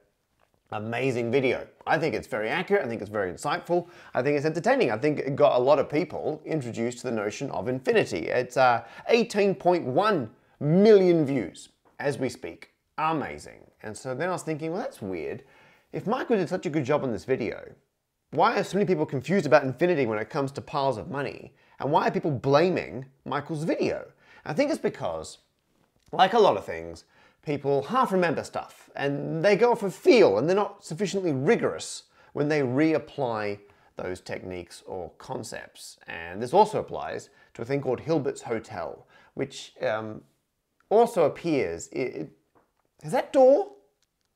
amazing 0.71 1.31
video. 1.31 1.67
I 1.85 1.97
think 1.99 2.15
it's 2.15 2.27
very 2.27 2.49
accurate, 2.49 2.83
I 2.83 2.87
think 2.87 3.01
it's 3.01 3.09
very 3.09 3.31
insightful, 3.31 3.87
I 4.13 4.21
think 4.21 4.35
it's 4.35 4.45
entertaining. 4.45 4.91
I 4.91 4.97
think 4.97 5.19
it 5.19 5.35
got 5.35 5.57
a 5.57 5.63
lot 5.63 5.77
of 5.77 5.89
people 5.89 6.41
introduced 6.43 6.99
to 6.99 7.03
the 7.03 7.11
notion 7.11 7.51
of 7.51 7.67
infinity. 7.67 8.27
It's 8.27 8.57
uh, 8.57 8.83
18.1 9.11 10.29
million 10.59 11.25
views 11.25 11.69
as 11.99 12.17
we 12.17 12.29
speak. 12.29 12.71
Amazing. 12.97 13.59
And 13.83 13.95
so 13.95 14.15
then 14.15 14.29
I 14.29 14.31
was 14.31 14.43
thinking, 14.43 14.71
well, 14.71 14.81
that's 14.81 15.01
weird. 15.01 15.43
If 15.91 16.07
Michael 16.07 16.37
did 16.37 16.49
such 16.49 16.65
a 16.65 16.69
good 16.69 16.85
job 16.85 17.03
on 17.03 17.11
this 17.11 17.25
video, 17.25 17.73
why 18.31 18.59
are 18.59 18.63
so 18.63 18.77
many 18.77 18.87
people 18.87 19.05
confused 19.05 19.45
about 19.45 19.63
infinity 19.63 20.05
when 20.05 20.19
it 20.19 20.29
comes 20.29 20.51
to 20.53 20.61
piles 20.61 20.97
of 20.97 21.09
money? 21.09 21.53
And 21.79 21.91
why 21.91 22.07
are 22.07 22.11
people 22.11 22.31
blaming 22.31 23.05
Michael's 23.25 23.63
video? 23.63 24.05
I 24.45 24.53
think 24.53 24.71
it's 24.71 24.79
because, 24.79 25.39
like 26.11 26.33
a 26.33 26.39
lot 26.39 26.57
of 26.57 26.65
things, 26.65 27.05
people 27.45 27.83
half 27.83 28.11
remember 28.11 28.43
stuff 28.43 28.89
and 28.95 29.43
they 29.43 29.55
go 29.55 29.71
off 29.71 29.83
of 29.83 29.93
feel 29.93 30.37
and 30.37 30.49
they're 30.49 30.55
not 30.55 30.83
sufficiently 30.83 31.31
rigorous 31.31 32.03
when 32.33 32.49
they 32.49 32.61
reapply 32.61 33.59
those 33.95 34.19
techniques 34.19 34.83
or 34.85 35.11
concepts. 35.17 35.97
And 36.07 36.41
this 36.41 36.53
also 36.53 36.79
applies 36.79 37.29
to 37.53 37.61
a 37.61 37.65
thing 37.65 37.81
called 37.81 38.01
Hilbert's 38.01 38.41
Hotel, 38.41 39.07
which 39.35 39.73
um, 39.81 40.21
also 40.89 41.25
appears. 41.25 41.87
It, 41.89 42.29
is 43.03 43.11
that 43.11 43.33
door? 43.33 43.71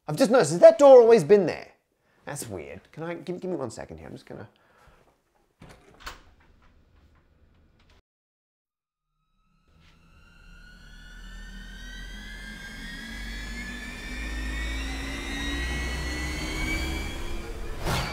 I've 0.07 0.15
just 0.15 0.31
noticed, 0.31 0.51
has 0.51 0.59
that 0.59 0.79
door 0.79 1.01
always 1.01 1.23
been 1.23 1.45
there? 1.45 1.67
That's 2.25 2.47
weird. 2.47 2.81
Can 2.91 3.03
I, 3.03 3.13
give, 3.15 3.39
give 3.39 3.49
me 3.49 3.57
one 3.57 3.71
second 3.71 3.97
here, 3.97 4.07
I'm 4.07 4.13
just 4.13 4.25
gonna. 4.25 4.47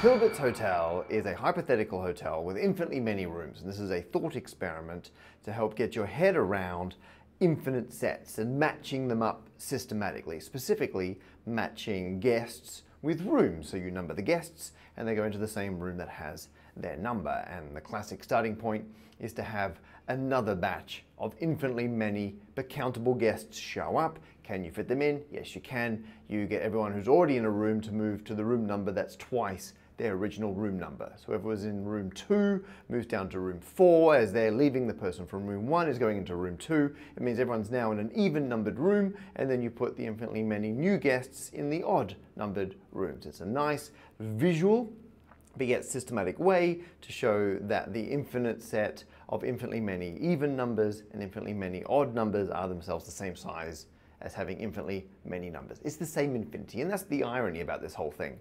Hilbert's 0.06 0.38
Hotel 0.38 1.04
is 1.08 1.26
a 1.26 1.34
hypothetical 1.34 2.00
hotel 2.00 2.44
with 2.44 2.56
infinitely 2.56 3.00
many 3.00 3.26
rooms, 3.26 3.60
and 3.60 3.68
this 3.68 3.80
is 3.80 3.90
a 3.90 4.00
thought 4.00 4.36
experiment 4.36 5.10
to 5.42 5.52
help 5.52 5.74
get 5.74 5.96
your 5.96 6.06
head 6.06 6.36
around 6.36 6.94
infinite 7.40 7.92
sets 7.92 8.38
and 8.38 8.58
matching 8.58 9.08
them 9.08 9.22
up 9.22 9.48
systematically, 9.58 10.40
specifically 10.40 11.18
matching 11.44 12.20
guests 12.20 12.82
with 13.02 13.20
rooms. 13.22 13.70
So 13.70 13.76
you 13.76 13.90
number 13.90 14.14
the 14.14 14.22
guests 14.22 14.72
and 14.96 15.06
they 15.06 15.14
go 15.14 15.24
into 15.24 15.38
the 15.38 15.48
same 15.48 15.78
room 15.78 15.96
that 15.98 16.08
has 16.08 16.48
their 16.76 16.96
number. 16.96 17.46
And 17.50 17.76
the 17.76 17.80
classic 17.80 18.24
starting 18.24 18.56
point 18.56 18.84
is 19.20 19.32
to 19.34 19.42
have 19.42 19.80
another 20.08 20.54
batch 20.54 21.04
of 21.18 21.34
infinitely 21.40 21.88
many 21.88 22.36
but 22.54 22.68
countable 22.68 23.14
guests 23.14 23.58
show 23.58 23.96
up. 23.96 24.18
Can 24.42 24.64
you 24.64 24.70
fit 24.70 24.88
them 24.88 25.02
in? 25.02 25.22
Yes, 25.30 25.54
you 25.54 25.60
can. 25.60 26.04
You 26.28 26.46
get 26.46 26.62
everyone 26.62 26.92
who's 26.92 27.08
already 27.08 27.36
in 27.36 27.44
a 27.44 27.50
room 27.50 27.80
to 27.82 27.92
move 27.92 28.24
to 28.24 28.34
the 28.34 28.44
room 28.44 28.66
number 28.66 28.92
that's 28.92 29.16
twice 29.16 29.74
their 29.96 30.14
original 30.14 30.52
room 30.52 30.78
number. 30.78 31.10
So 31.16 31.26
whoever 31.26 31.48
was 31.48 31.64
in 31.64 31.84
room 31.84 32.10
two 32.12 32.64
moves 32.88 33.06
down 33.06 33.28
to 33.30 33.40
room 33.40 33.60
four. 33.60 34.14
As 34.14 34.32
they're 34.32 34.52
leaving, 34.52 34.86
the 34.86 34.94
person 34.94 35.26
from 35.26 35.46
room 35.46 35.66
one 35.66 35.88
is 35.88 35.98
going 35.98 36.18
into 36.18 36.36
room 36.36 36.56
two. 36.56 36.94
It 37.16 37.22
means 37.22 37.38
everyone's 37.38 37.70
now 37.70 37.92
in 37.92 37.98
an 37.98 38.10
even 38.14 38.48
numbered 38.48 38.78
room, 38.78 39.14
and 39.36 39.50
then 39.50 39.62
you 39.62 39.70
put 39.70 39.96
the 39.96 40.04
infinitely 40.04 40.42
many 40.42 40.70
new 40.70 40.98
guests 40.98 41.50
in 41.50 41.70
the 41.70 41.82
odd 41.82 42.16
numbered 42.36 42.74
rooms. 42.92 43.26
It's 43.26 43.40
a 43.40 43.46
nice 43.46 43.90
visual 44.18 44.92
but 45.56 45.66
yet 45.66 45.84
systematic 45.84 46.38
way 46.38 46.80
to 47.00 47.12
show 47.12 47.56
that 47.62 47.92
the 47.92 48.02
infinite 48.02 48.60
set 48.62 49.04
of 49.30 49.42
infinitely 49.42 49.80
many 49.80 50.18
even 50.18 50.54
numbers 50.54 51.02
and 51.12 51.22
infinitely 51.22 51.54
many 51.54 51.82
odd 51.84 52.14
numbers 52.14 52.50
are 52.50 52.68
themselves 52.68 53.06
the 53.06 53.10
same 53.10 53.34
size 53.34 53.86
as 54.20 54.34
having 54.34 54.58
infinitely 54.58 55.06
many 55.24 55.50
numbers. 55.50 55.78
It's 55.84 55.96
the 55.96 56.06
same 56.06 56.34
infinity, 56.36 56.80
and 56.80 56.90
that's 56.90 57.04
the 57.04 57.22
irony 57.22 57.60
about 57.60 57.82
this 57.82 57.94
whole 57.94 58.10
thing 58.10 58.38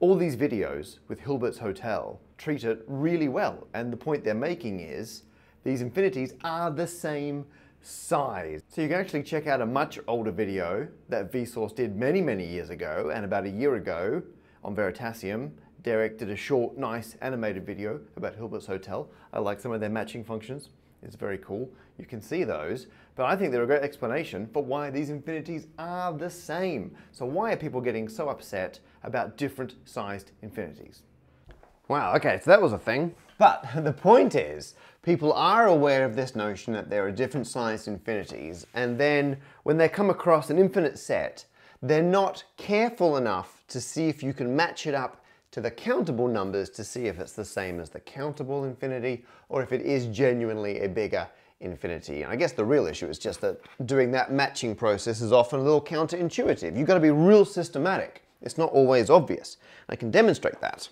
all 0.00 0.14
these 0.14 0.36
videos 0.36 0.98
with 1.08 1.20
Hilbert's 1.20 1.58
Hotel 1.58 2.20
treat 2.36 2.64
it 2.64 2.84
really 2.86 3.28
well. 3.28 3.66
And 3.74 3.92
the 3.92 3.96
point 3.96 4.24
they're 4.24 4.34
making 4.34 4.80
is 4.80 5.22
these 5.64 5.80
infinities 5.80 6.34
are 6.44 6.70
the 6.70 6.86
same 6.86 7.46
size. 7.80 8.62
So 8.68 8.82
you 8.82 8.88
can 8.88 8.98
actually 8.98 9.22
check 9.22 9.46
out 9.46 9.60
a 9.60 9.66
much 9.66 9.98
older 10.06 10.30
video 10.30 10.86
that 11.08 11.32
Vsauce 11.32 11.74
did 11.74 11.96
many, 11.96 12.20
many 12.20 12.46
years 12.46 12.70
ago. 12.70 13.10
And 13.14 13.24
about 13.24 13.46
a 13.46 13.50
year 13.50 13.76
ago 13.76 14.22
on 14.62 14.76
Veritasium, 14.76 15.52
Derek 15.82 16.18
did 16.18 16.30
a 16.30 16.36
short, 16.36 16.76
nice 16.76 17.16
animated 17.22 17.64
video 17.64 18.00
about 18.16 18.34
Hilbert's 18.34 18.66
Hotel. 18.66 19.08
I 19.32 19.38
like 19.38 19.60
some 19.60 19.72
of 19.72 19.80
their 19.80 19.88
matching 19.88 20.24
functions. 20.24 20.70
It's 21.02 21.16
very 21.16 21.38
cool. 21.38 21.70
You 21.98 22.04
can 22.04 22.20
see 22.20 22.44
those. 22.44 22.88
But 23.16 23.24
I 23.24 23.34
think 23.34 23.50
they're 23.50 23.62
a 23.62 23.66
great 23.66 23.82
explanation 23.82 24.46
for 24.52 24.62
why 24.62 24.90
these 24.90 25.08
infinities 25.08 25.66
are 25.78 26.12
the 26.12 26.28
same. 26.28 26.94
So 27.12 27.24
why 27.24 27.52
are 27.52 27.56
people 27.56 27.80
getting 27.80 28.08
so 28.08 28.28
upset 28.28 28.78
about 29.02 29.38
different 29.38 29.74
sized 29.86 30.32
infinities? 30.42 31.02
Wow, 31.88 32.14
okay, 32.16 32.40
so 32.42 32.50
that 32.50 32.60
was 32.60 32.74
a 32.74 32.78
thing. 32.78 33.14
But 33.38 33.66
the 33.76 33.92
point 33.92 34.34
is, 34.34 34.74
people 35.02 35.32
are 35.32 35.66
aware 35.66 36.04
of 36.04 36.14
this 36.14 36.36
notion 36.36 36.74
that 36.74 36.90
there 36.90 37.06
are 37.06 37.10
different 37.10 37.46
sized 37.46 37.88
infinities, 37.88 38.66
and 38.74 38.98
then 38.98 39.38
when 39.62 39.78
they 39.78 39.88
come 39.88 40.10
across 40.10 40.50
an 40.50 40.58
infinite 40.58 40.98
set, 40.98 41.46
they're 41.82 42.02
not 42.02 42.44
careful 42.56 43.16
enough 43.16 43.64
to 43.68 43.80
see 43.80 44.08
if 44.08 44.22
you 44.22 44.32
can 44.32 44.54
match 44.54 44.86
it 44.86 44.94
up 44.94 45.24
to 45.52 45.60
the 45.60 45.70
countable 45.70 46.28
numbers 46.28 46.68
to 46.70 46.84
see 46.84 47.06
if 47.06 47.18
it's 47.18 47.32
the 47.32 47.44
same 47.44 47.80
as 47.80 47.88
the 47.88 48.00
countable 48.00 48.64
infinity 48.64 49.24
or 49.48 49.62
if 49.62 49.72
it 49.72 49.80
is 49.80 50.06
genuinely 50.06 50.80
a 50.80 50.88
bigger 50.88 51.26
infinity. 51.60 52.22
And 52.22 52.32
I 52.32 52.36
guess 52.36 52.52
the 52.52 52.64
real 52.64 52.86
issue 52.86 53.06
is 53.06 53.18
just 53.18 53.40
that 53.40 53.60
doing 53.86 54.10
that 54.12 54.32
matching 54.32 54.74
process 54.74 55.20
is 55.20 55.32
often 55.32 55.60
a 55.60 55.62
little 55.62 55.80
counterintuitive. 55.80 56.76
You've 56.76 56.86
got 56.86 56.94
to 56.94 57.00
be 57.00 57.10
real 57.10 57.44
systematic. 57.44 58.22
It's 58.42 58.58
not 58.58 58.70
always 58.72 59.10
obvious. 59.10 59.56
I 59.88 59.96
can 59.96 60.10
demonstrate 60.10 60.60
that 60.60 60.88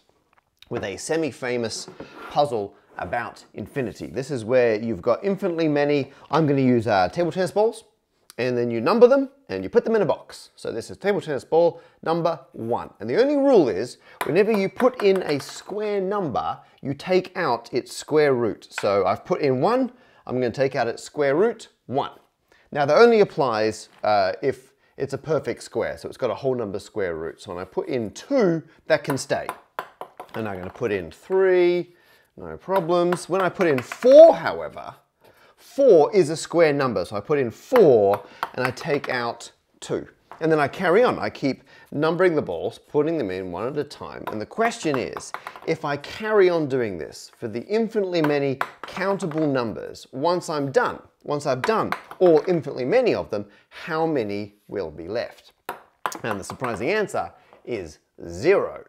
with 0.71 0.85
a 0.85 0.97
semi-famous 0.97 1.89
puzzle 2.31 2.75
about 2.99 3.45
infinity. 3.55 4.07
This 4.07 4.31
is 4.31 4.45
where 4.45 4.81
you've 4.81 5.03
got 5.03 5.23
infinitely 5.23 5.69
many, 5.69 6.13
I'm 6.31 6.47
going 6.47 6.57
to 6.57 6.65
use 6.65 6.87
uh, 6.87 7.09
table 7.09 7.33
tennis 7.33 7.51
balls, 7.51 7.85
and 8.39 8.57
then 8.57 8.71
you 8.71 8.81
number 8.81 9.07
them 9.07 9.29
and 9.49 9.63
you 9.63 9.69
put 9.69 9.85
them 9.85 9.95
in 9.95 10.03
a 10.03 10.07
box. 10.07 10.51
So 10.57 10.73
this 10.73 10.91
is 10.91 10.97
table 10.97 11.21
tennis 11.21 11.45
ball 11.45 11.81
number 12.03 12.41
one. 12.53 12.91
And 12.99 13.09
the 13.09 13.21
only 13.21 13.37
rule 13.37 13.69
is 13.69 13.99
whenever 14.25 14.51
you 14.51 14.69
put 14.69 15.03
in 15.03 15.23
a 15.23 15.39
square 15.39 16.01
number, 16.01 16.59
you 16.83 16.95
take 16.95 17.37
out 17.37 17.73
its 17.73 17.97
square 17.97 18.35
root. 18.35 18.67
So 18.71 19.07
I've 19.07 19.25
put 19.25 19.41
in 19.41 19.61
one, 19.61 19.93
I'm 20.27 20.41
going 20.41 20.53
to 20.53 20.57
take 20.57 20.75
out 20.75 20.89
its 20.89 21.03
square 21.03 21.35
root, 21.35 21.69
one. 21.87 22.13
Now 22.73 22.87
that 22.87 22.97
only 22.97 23.21
applies 23.21 23.89
uh, 24.03 24.33
if 24.43 24.73
it's 24.97 25.13
a 25.13 25.19
perfect 25.19 25.63
square, 25.63 25.97
so 25.99 26.09
it's 26.09 26.17
got 26.17 26.31
a 26.31 26.35
whole 26.35 26.55
number 26.55 26.79
square 26.79 27.17
root. 27.17 27.41
So 27.41 27.55
when 27.55 27.61
I 27.61 27.65
put 27.65 27.89
in 27.89 28.11
two, 28.13 28.63
that 28.87 29.05
can 29.05 29.19
stay. 29.19 29.47
And 30.35 30.49
I'm 30.49 30.57
going 30.57 30.69
to 30.69 30.75
put 30.75 30.91
in 30.91 31.11
three, 31.11 31.95
no 32.37 32.57
problems. 32.57 33.29
When 33.29 33.41
I 33.41 33.49
put 33.49 33.67
in 33.67 33.79
four, 33.81 34.35
however, 34.35 34.95
4 35.65 36.15
is 36.15 36.31
a 36.31 36.37
square 36.37 36.73
number, 36.73 37.05
so 37.05 37.17
I 37.17 37.21
put 37.21 37.39
in 37.39 37.51
4 37.51 38.23
and 38.55 38.67
I 38.67 38.71
take 38.71 39.09
out 39.09 39.51
2. 39.81 40.07
And 40.41 40.51
then 40.51 40.59
I 40.59 40.69
carry 40.69 41.03
on. 41.03 41.19
I 41.19 41.31
keep 41.31 41.65
numbering 41.93 42.35
the 42.35 42.43
balls, 42.43 42.79
putting 42.79 43.19
them 43.19 43.31
in 43.31 43.53
one 43.53 43.67
at 43.67 43.79
a 43.79 43.85
time. 43.85 44.25
And 44.29 44.41
the 44.41 44.47
question 44.47 44.99
is, 44.99 45.33
if 45.67 45.85
I 45.85 45.97
carry 45.99 46.51
on 46.51 46.69
doing 46.69 46.99
this 46.99 47.31
for 47.39 47.49
the 47.49 47.65
infinitely 47.67 48.23
many 48.23 48.59
countable 48.83 49.47
numbers, 49.47 50.07
once 50.13 50.49
I'm 50.49 50.73
done, 50.73 51.01
once 51.23 51.47
I've 51.47 51.63
done 51.63 51.93
all 52.19 52.43
infinitely 52.49 52.85
many 52.85 53.15
of 53.15 53.31
them, 53.31 53.47
how 53.71 54.07
many 54.07 54.57
will 54.69 54.91
be 54.91 55.09
left? 55.09 55.53
And 56.23 56.39
the 56.39 56.45
surprising 56.45 56.91
answer 56.91 57.33
is 57.65 57.99
zero. 58.29 58.85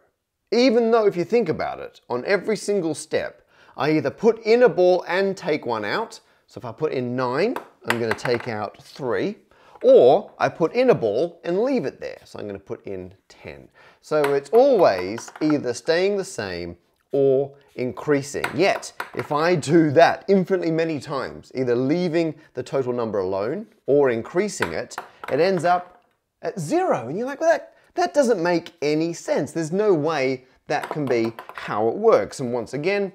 Even 0.52 0.90
though 0.90 1.06
if 1.06 1.16
you 1.16 1.24
think 1.24 1.48
about 1.48 1.80
it, 1.80 2.00
on 2.08 2.24
every 2.24 2.56
single 2.56 2.94
step, 2.94 3.42
I 3.76 3.92
either 3.92 4.10
put 4.10 4.40
in 4.42 4.62
a 4.62 4.68
ball 4.68 5.04
and 5.08 5.36
take 5.36 5.66
one 5.66 5.84
out, 5.84 6.20
so 6.46 6.58
if 6.58 6.64
I 6.64 6.72
put 6.72 6.92
in 6.92 7.16
nine, 7.16 7.56
I'm 7.86 8.00
gonna 8.00 8.14
take 8.14 8.48
out 8.48 8.80
three, 8.82 9.36
or 9.82 10.32
I 10.38 10.48
put 10.48 10.74
in 10.74 10.90
a 10.90 10.94
ball 10.94 11.40
and 11.44 11.62
leave 11.62 11.84
it 11.84 12.00
there. 12.00 12.18
So 12.24 12.38
I'm 12.38 12.46
gonna 12.46 12.58
put 12.58 12.86
in 12.86 13.14
10. 13.28 13.68
So 14.00 14.34
it's 14.34 14.50
always 14.50 15.30
either 15.40 15.74
staying 15.74 16.16
the 16.16 16.24
same 16.24 16.76
or 17.12 17.52
increasing. 17.76 18.44
Yet, 18.54 18.92
if 19.14 19.32
I 19.32 19.54
do 19.54 19.90
that 19.92 20.24
infinitely 20.28 20.70
many 20.70 20.98
times, 20.98 21.52
either 21.54 21.74
leaving 21.74 22.34
the 22.54 22.62
total 22.62 22.92
number 22.92 23.18
alone 23.18 23.66
or 23.86 24.10
increasing 24.10 24.72
it, 24.72 24.96
it 25.30 25.40
ends 25.40 25.64
up 25.64 26.04
at 26.42 26.58
zero. 26.58 27.08
And 27.08 27.18
you're 27.18 27.26
like, 27.26 27.40
well, 27.40 27.52
that, 27.52 27.74
that 27.94 28.14
doesn't 28.14 28.42
make 28.42 28.72
any 28.82 29.12
sense. 29.12 29.52
There's 29.52 29.72
no 29.72 29.94
way 29.94 30.44
that 30.66 30.88
can 30.90 31.06
be 31.06 31.32
how 31.54 31.88
it 31.88 31.94
works. 31.96 32.40
And 32.40 32.52
once 32.52 32.74
again, 32.74 33.12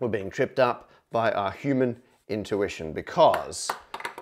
we're 0.00 0.08
being 0.08 0.30
tripped 0.30 0.60
up 0.60 0.90
by 1.10 1.32
our 1.32 1.50
human 1.50 2.00
intuition 2.28 2.92
because, 2.92 3.70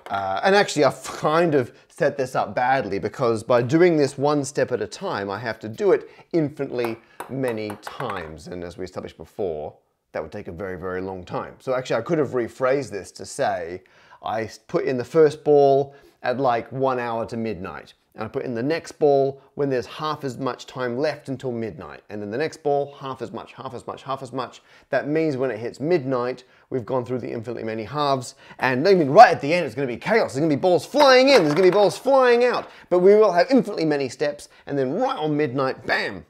uh, 0.09 0.41
and 0.45 0.55
actually 0.55 0.85
I've 0.85 1.03
kind 1.05 1.55
of 1.55 1.73
set 1.89 2.17
this 2.17 2.35
up 2.35 2.55
badly 2.55 2.99
because 2.99 3.43
by 3.43 3.63
doing 3.63 3.97
this 3.97 4.19
one 4.19 4.45
step 4.45 4.73
at 4.73 4.83
a 4.83 4.87
time, 4.87 5.31
I 5.31 5.39
have 5.39 5.59
to 5.61 5.69
do 5.69 5.93
it 5.93 6.11
infinitely 6.33 6.97
many 7.29 7.71
times. 7.83 8.49
And 8.49 8.65
as 8.65 8.77
we 8.77 8.85
established 8.85 9.17
before, 9.17 9.75
that 10.13 10.23
would 10.23 10.33
take 10.33 10.49
a 10.49 10.53
very, 10.53 10.79
very 10.79 11.01
long 11.01 11.25
time. 11.25 11.55
So 11.59 11.75
actually 11.75 11.97
I 11.97 12.03
could 12.03 12.19
have 12.19 12.31
rephrased 12.31 12.91
this 12.91 13.11
to 13.13 13.27
say, 13.27 13.83
I 14.23 14.51
put 14.69 14.85
in 14.85 14.97
the 14.97 15.05
first 15.05 15.45
ball 15.45 15.95
at 16.23 16.39
like 16.39 16.71
one 16.73 16.99
hour 16.99 17.27
to 17.27 17.37
midnight 17.37 17.95
and 18.15 18.23
I 18.23 18.29
put 18.29 18.45
in 18.45 18.55
the 18.55 18.63
next 18.63 18.93
ball 18.93 19.43
when 19.55 19.69
there's 19.69 19.87
half 19.87 20.23
as 20.23 20.39
much 20.39 20.67
time 20.67 20.97
left 20.97 21.29
until 21.29 21.51
midnight. 21.51 22.03
And 22.11 22.23
then 22.23 22.31
the 22.31 22.39
next 22.39 22.63
ball, 22.63 22.95
half 22.95 23.21
as 23.23 23.33
much, 23.33 23.55
half 23.55 23.75
as 23.75 23.87
much, 23.89 24.05
half 24.05 24.23
as 24.23 24.33
much. 24.33 24.63
That 24.91 25.09
means 25.09 25.37
when 25.37 25.51
it 25.51 25.59
hits 25.59 25.81
midnight, 25.81 26.45
we've 26.75 26.85
gone 26.85 27.05
through 27.05 27.21
the 27.21 27.31
infinitely 27.31 27.63
many 27.63 27.85
halves. 27.85 28.35
And 28.59 28.87
I 28.87 28.95
mean, 28.95 29.11
right 29.11 29.31
at 29.31 29.41
the 29.41 29.55
end, 29.55 29.65
it's 29.65 29.77
gonna 29.77 29.87
be 29.87 29.97
chaos. 29.97 30.35
There's 30.35 30.41
gonna 30.41 30.55
be 30.55 30.61
balls 30.61 30.85
flying 30.85 31.29
in, 31.29 31.43
there's 31.43 31.55
gonna 31.55 31.69
be 31.69 31.71
balls 31.71 31.97
flying 31.97 32.45
out. 32.45 32.69
But 32.91 32.99
we 32.99 33.15
will 33.15 33.33
have 33.33 33.47
infinitely 33.51 33.85
many 33.85 34.09
steps. 34.09 34.49
And 34.67 34.77
then 34.77 34.95
right 34.95 35.17
on 35.17 35.37
midnight, 35.37 35.87
bam, 35.87 36.27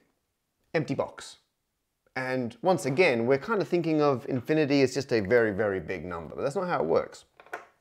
empty 0.75 0.95
box. 0.95 1.39
And 2.15 2.57
once 2.63 2.85
again, 2.85 3.27
we're 3.27 3.39
kind 3.39 3.61
of 3.61 3.67
thinking 3.67 4.03
of 4.03 4.25
infinity 4.29 4.83
as 4.83 4.95
just 4.95 5.13
a 5.13 5.21
very, 5.21 5.51
very 5.51 5.81
big 5.81 6.05
number. 6.05 6.37
But 6.37 6.43
that's 6.43 6.57
not 6.57 6.69
how 6.69 6.81
it 6.81 6.87
works. 6.87 7.25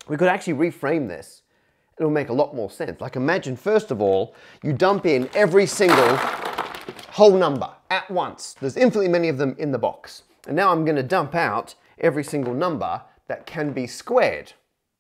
We 0.07 0.17
could 0.17 0.29
actually 0.29 0.53
reframe 0.53 1.07
this 1.07 1.41
it'll 1.99 2.09
make 2.09 2.29
a 2.29 2.33
lot 2.33 2.55
more 2.55 2.71
sense. 2.71 2.99
Like 2.99 3.15
imagine, 3.15 3.55
first 3.55 3.91
of 3.91 4.01
all, 4.01 4.33
you 4.63 4.73
dump 4.73 5.05
in 5.05 5.29
every 5.35 5.67
single 5.67 6.17
whole 7.11 7.37
number 7.37 7.69
at 7.91 8.09
once. 8.09 8.55
There's 8.59 8.77
infinitely 8.77 9.09
many 9.09 9.29
of 9.29 9.37
them 9.37 9.55
in 9.59 9.71
the 9.71 9.77
box. 9.77 10.23
And 10.47 10.55
now 10.55 10.71
I'm 10.71 10.85
gonna 10.85 11.03
dump 11.03 11.35
out 11.35 11.75
every 11.99 12.23
single 12.23 12.53
number 12.53 13.01
that 13.27 13.45
can 13.45 13.71
be 13.73 13.87
squared. 13.87 14.53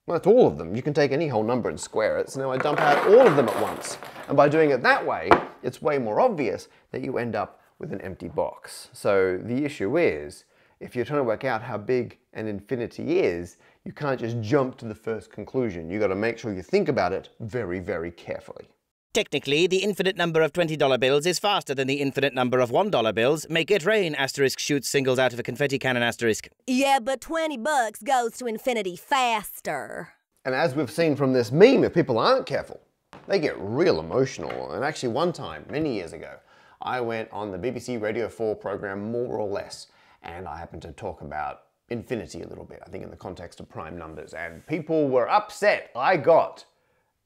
Well, 0.05 0.17
that's 0.17 0.27
all 0.27 0.47
of 0.47 0.57
them. 0.57 0.75
You 0.75 0.81
can 0.81 0.93
take 0.93 1.11
any 1.11 1.27
whole 1.27 1.43
number 1.43 1.69
and 1.69 1.79
square 1.79 2.17
it. 2.19 2.29
So 2.29 2.41
now 2.41 2.51
I 2.51 2.57
dump 2.57 2.79
out 2.79 3.07
all 3.07 3.25
of 3.25 3.35
them 3.35 3.47
at 3.47 3.61
once. 3.61 3.97
And 4.27 4.35
by 4.35 4.49
doing 4.49 4.71
it 4.71 4.83
that 4.83 5.05
way, 5.05 5.29
it's 5.61 5.81
way 5.81 5.97
more 5.97 6.19
obvious 6.19 6.67
that 6.91 7.03
you 7.03 7.17
end 7.17 7.35
up 7.35 7.61
with 7.79 7.93
an 7.93 8.01
empty 8.01 8.27
box. 8.27 8.89
So 8.91 9.39
the 9.41 9.63
issue 9.63 9.97
is, 9.97 10.43
if 10.79 10.95
you're 10.95 11.05
trying 11.05 11.19
to 11.19 11.23
work 11.23 11.45
out 11.45 11.61
how 11.61 11.77
big 11.77 12.17
an 12.33 12.47
infinity 12.47 13.19
is, 13.19 13.57
you 13.85 13.93
can't 13.93 14.19
just 14.19 14.41
jump 14.41 14.77
to 14.77 14.85
the 14.85 14.95
first 14.95 15.31
conclusion. 15.31 15.89
You've 15.89 16.01
got 16.01 16.07
to 16.07 16.15
make 16.15 16.37
sure 16.37 16.53
you 16.53 16.61
think 16.61 16.89
about 16.89 17.13
it 17.13 17.29
very, 17.39 17.79
very 17.79 18.11
carefully. 18.11 18.67
Technically, 19.13 19.67
the 19.67 19.83
infinite 19.83 20.17
number 20.17 20.41
of 20.41 20.53
$20 20.53 20.99
bills 20.99 21.27
is 21.27 21.37
faster 21.37 21.75
than 21.75 21.85
the 21.85 22.01
infinite 22.01 22.33
number 22.33 22.59
of 22.59 22.71
$1 22.71 23.13
bills. 23.13 23.47
Make 23.47 23.69
it 23.69 23.85
rain, 23.85 24.15
asterisk 24.15 24.57
shoots 24.57 24.89
singles 24.89 25.19
out 25.19 25.33
of 25.33 25.37
a 25.37 25.43
confetti 25.43 25.77
cannon, 25.77 26.01
asterisk. 26.01 26.49
Yeah, 26.65 26.97
but 26.99 27.21
20 27.21 27.59
bucks 27.59 28.01
goes 28.01 28.31
to 28.37 28.47
infinity 28.47 28.95
faster. 28.95 30.13
And 30.45 30.55
as 30.55 30.73
we've 30.73 30.89
seen 30.89 31.15
from 31.15 31.31
this 31.31 31.51
meme, 31.51 31.83
if 31.83 31.93
people 31.93 32.17
aren't 32.17 32.47
careful, 32.47 32.79
they 33.27 33.37
get 33.37 33.55
real 33.59 33.99
emotional. 33.99 34.71
And 34.71 34.83
actually, 34.83 35.09
one 35.09 35.31
time, 35.31 35.63
many 35.69 35.93
years 35.93 36.13
ago, 36.13 36.37
I 36.81 36.99
went 36.99 37.29
on 37.31 37.51
the 37.51 37.59
BBC 37.59 38.01
Radio 38.01 38.27
4 38.27 38.55
program 38.55 39.11
More 39.11 39.37
or 39.37 39.47
Less, 39.47 39.87
and 40.23 40.47
I 40.47 40.57
happened 40.57 40.81
to 40.81 40.91
talk 40.91 41.21
about 41.21 41.65
infinity 41.89 42.41
a 42.41 42.47
little 42.47 42.65
bit, 42.65 42.81
I 42.83 42.89
think 42.89 43.03
in 43.03 43.11
the 43.11 43.15
context 43.15 43.59
of 43.59 43.69
prime 43.69 43.95
numbers. 43.95 44.33
And 44.33 44.65
people 44.65 45.07
were 45.07 45.29
upset. 45.29 45.91
I 45.95 46.17
got 46.17 46.65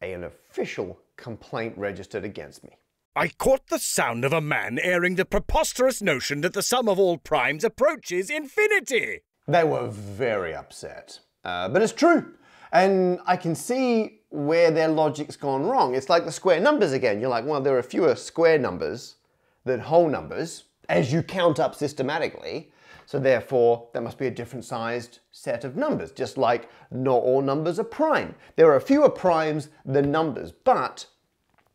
an 0.02 0.24
official 0.24 1.00
complaint 1.16 1.78
registered 1.78 2.24
against 2.24 2.64
me. 2.64 2.78
I 3.16 3.30
caught 3.30 3.68
the 3.68 3.80
sound 3.80 4.24
of 4.26 4.34
a 4.34 4.42
man 4.42 4.78
airing 4.78 5.16
the 5.16 5.26
preposterous 5.26 6.02
notion 6.02 6.42
that 6.42 6.54
the 6.54 6.62
sum 6.62 6.88
of 6.88 7.00
all 7.00 7.18
primes 7.18 7.64
approaches 7.64 8.30
infinity. 8.30 9.22
They 9.48 9.64
were 9.64 9.88
very 9.88 10.54
upset. 10.54 11.20
Uh, 11.44 11.70
but 11.70 11.82
it's 11.82 11.94
true. 11.94 12.34
And 12.72 13.20
I 13.26 13.38
can 13.38 13.56
see 13.56 14.20
where 14.30 14.70
their 14.70 14.90
logic's 14.90 15.36
gone 15.36 15.66
wrong. 15.66 15.96
It's 15.96 16.10
like 16.10 16.26
the 16.26 16.32
square 16.32 16.60
numbers 16.60 16.92
again. 16.92 17.20
You're 17.20 17.30
like, 17.30 17.46
well, 17.46 17.62
there 17.62 17.78
are 17.78 17.84
fewer 17.84 18.16
square 18.16 18.60
numbers 18.60 19.16
than 19.64 19.80
whole 19.80 20.10
numbers 20.10 20.66
as 20.90 21.12
you 21.12 21.24
count 21.24 21.60
up 21.60 21.74
systematically. 21.74 22.72
So 23.08 23.20
therefore, 23.20 23.88
there 23.94 24.02
must 24.02 24.18
be 24.18 24.28
a 24.28 24.32
different 24.32 24.66
sized 24.66 25.20
set 25.32 25.64
of 25.64 25.78
numbers, 25.78 26.12
just 26.12 26.38
like 26.38 26.70
not 26.92 27.24
all 27.24 27.42
numbers 27.42 27.80
are 27.80 27.86
prime. 27.86 28.36
There 28.58 28.74
are 28.74 28.82
fewer 28.82 29.10
primes 29.10 29.70
than 29.86 30.12
numbers, 30.12 30.52
but 30.52 31.06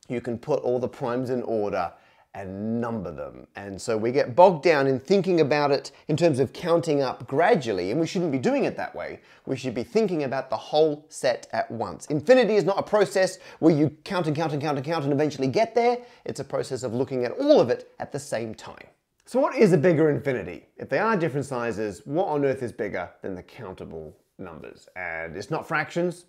you 0.09 0.21
can 0.21 0.37
put 0.37 0.61
all 0.61 0.79
the 0.79 0.89
primes 0.89 1.31
in 1.31 1.43
order 1.45 1.91
and 2.35 2.83
number 2.83 3.11
them. 3.11 3.47
And 3.57 3.81
so 3.81 3.97
we 3.97 4.13
get 4.13 4.37
bogged 4.37 4.63
down 4.63 4.87
in 4.87 5.01
thinking 5.01 5.41
about 5.41 5.71
it 5.71 5.93
in 6.09 6.19
terms 6.19 6.39
of 6.39 6.53
counting 6.53 7.01
up 7.01 7.27
gradually, 7.27 7.91
and 7.93 7.99
we 7.99 8.07
shouldn't 8.07 8.31
be 8.31 8.39
doing 8.39 8.65
it 8.65 8.77
that 8.77 8.95
way. 8.95 9.21
We 9.47 9.57
should 9.57 9.75
be 9.75 9.85
thinking 9.85 10.25
about 10.25 10.51
the 10.51 10.57
whole 10.59 11.07
set 11.09 11.49
at 11.55 11.71
once. 11.71 12.05
Infinity 12.07 12.57
is 12.57 12.65
not 12.65 12.79
a 12.79 12.83
process 12.83 13.39
where 13.59 13.75
you 13.75 13.89
count 14.05 14.27
and 14.27 14.37
count 14.37 14.53
and 14.53 14.61
count 14.61 14.77
and 14.77 14.85
count 14.85 15.05
and 15.05 15.15
eventually 15.15 15.49
get 15.49 15.75
there. 15.75 15.97
It's 16.27 16.41
a 16.41 16.45
process 16.45 16.83
of 16.83 16.93
looking 16.93 17.25
at 17.25 17.33
all 17.33 17.59
of 17.59 17.71
it 17.71 17.91
at 17.99 18.13
the 18.13 18.21
same 18.21 18.55
time. 18.55 18.87
So 19.25 19.39
what 19.39 19.55
is 19.55 19.73
a 19.73 19.79
bigger 19.79 20.11
infinity? 20.11 20.67
If 20.77 20.89
they 20.89 20.99
are 20.99 21.17
different 21.17 21.47
sizes, 21.47 22.03
what 22.05 22.27
on 22.27 22.45
earth 22.45 22.63
is 22.63 22.73
bigger 22.73 23.09
than 23.23 23.35
the 23.35 23.43
countable 23.43 24.17
numbers? 24.39 24.89
And 24.97 25.37
it's 25.37 25.51
not 25.51 25.67
fractions. 25.67 26.25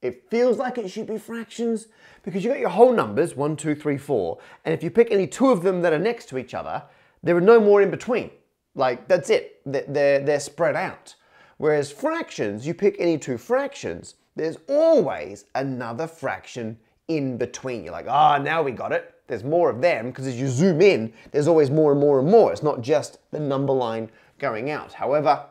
It 0.00 0.30
feels 0.30 0.56
like 0.56 0.78
it 0.78 0.88
should 0.88 1.06
be 1.06 1.18
fractions 1.18 1.88
because 2.22 2.44
you 2.44 2.50
got 2.50 2.60
your 2.60 2.70
whole 2.70 2.92
numbers, 2.92 3.36
one, 3.36 3.56
two, 3.56 3.74
three, 3.74 3.98
four, 3.98 4.38
and 4.64 4.72
if 4.72 4.82
you 4.82 4.90
pick 4.90 5.10
any 5.10 5.26
two 5.26 5.50
of 5.50 5.62
them 5.62 5.82
that 5.82 5.92
are 5.92 5.98
next 5.98 6.28
to 6.30 6.38
each 6.38 6.54
other, 6.54 6.82
there 7.22 7.36
are 7.36 7.40
no 7.40 7.60
more 7.60 7.82
in 7.82 7.90
between. 7.90 8.30
Like, 8.74 9.08
that's 9.08 9.28
it. 9.28 9.60
They're, 9.66 10.20
they're 10.20 10.40
spread 10.40 10.76
out. 10.76 11.16
Whereas 11.58 11.90
fractions, 11.90 12.66
you 12.66 12.74
pick 12.74 12.96
any 12.98 13.18
two 13.18 13.36
fractions, 13.36 14.14
there's 14.36 14.56
always 14.68 15.46
another 15.56 16.06
fraction 16.06 16.78
in 17.08 17.36
between. 17.36 17.82
You're 17.82 17.92
like, 17.92 18.06
ah, 18.08 18.36
oh, 18.38 18.42
now 18.42 18.62
we 18.62 18.70
got 18.70 18.92
it 18.92 19.14
there's 19.28 19.44
more 19.44 19.70
of 19.70 19.80
them 19.80 20.08
because 20.08 20.26
as 20.26 20.40
you 20.40 20.48
zoom 20.48 20.80
in, 20.80 21.12
there's 21.30 21.46
always 21.46 21.70
more 21.70 21.92
and 21.92 22.00
more 22.00 22.18
and 22.18 22.28
more. 22.28 22.50
It's 22.50 22.62
not 22.62 22.80
just 22.80 23.18
the 23.30 23.38
number 23.38 23.72
line 23.72 24.10
going 24.38 24.70
out. 24.70 24.92
However, 24.92 25.44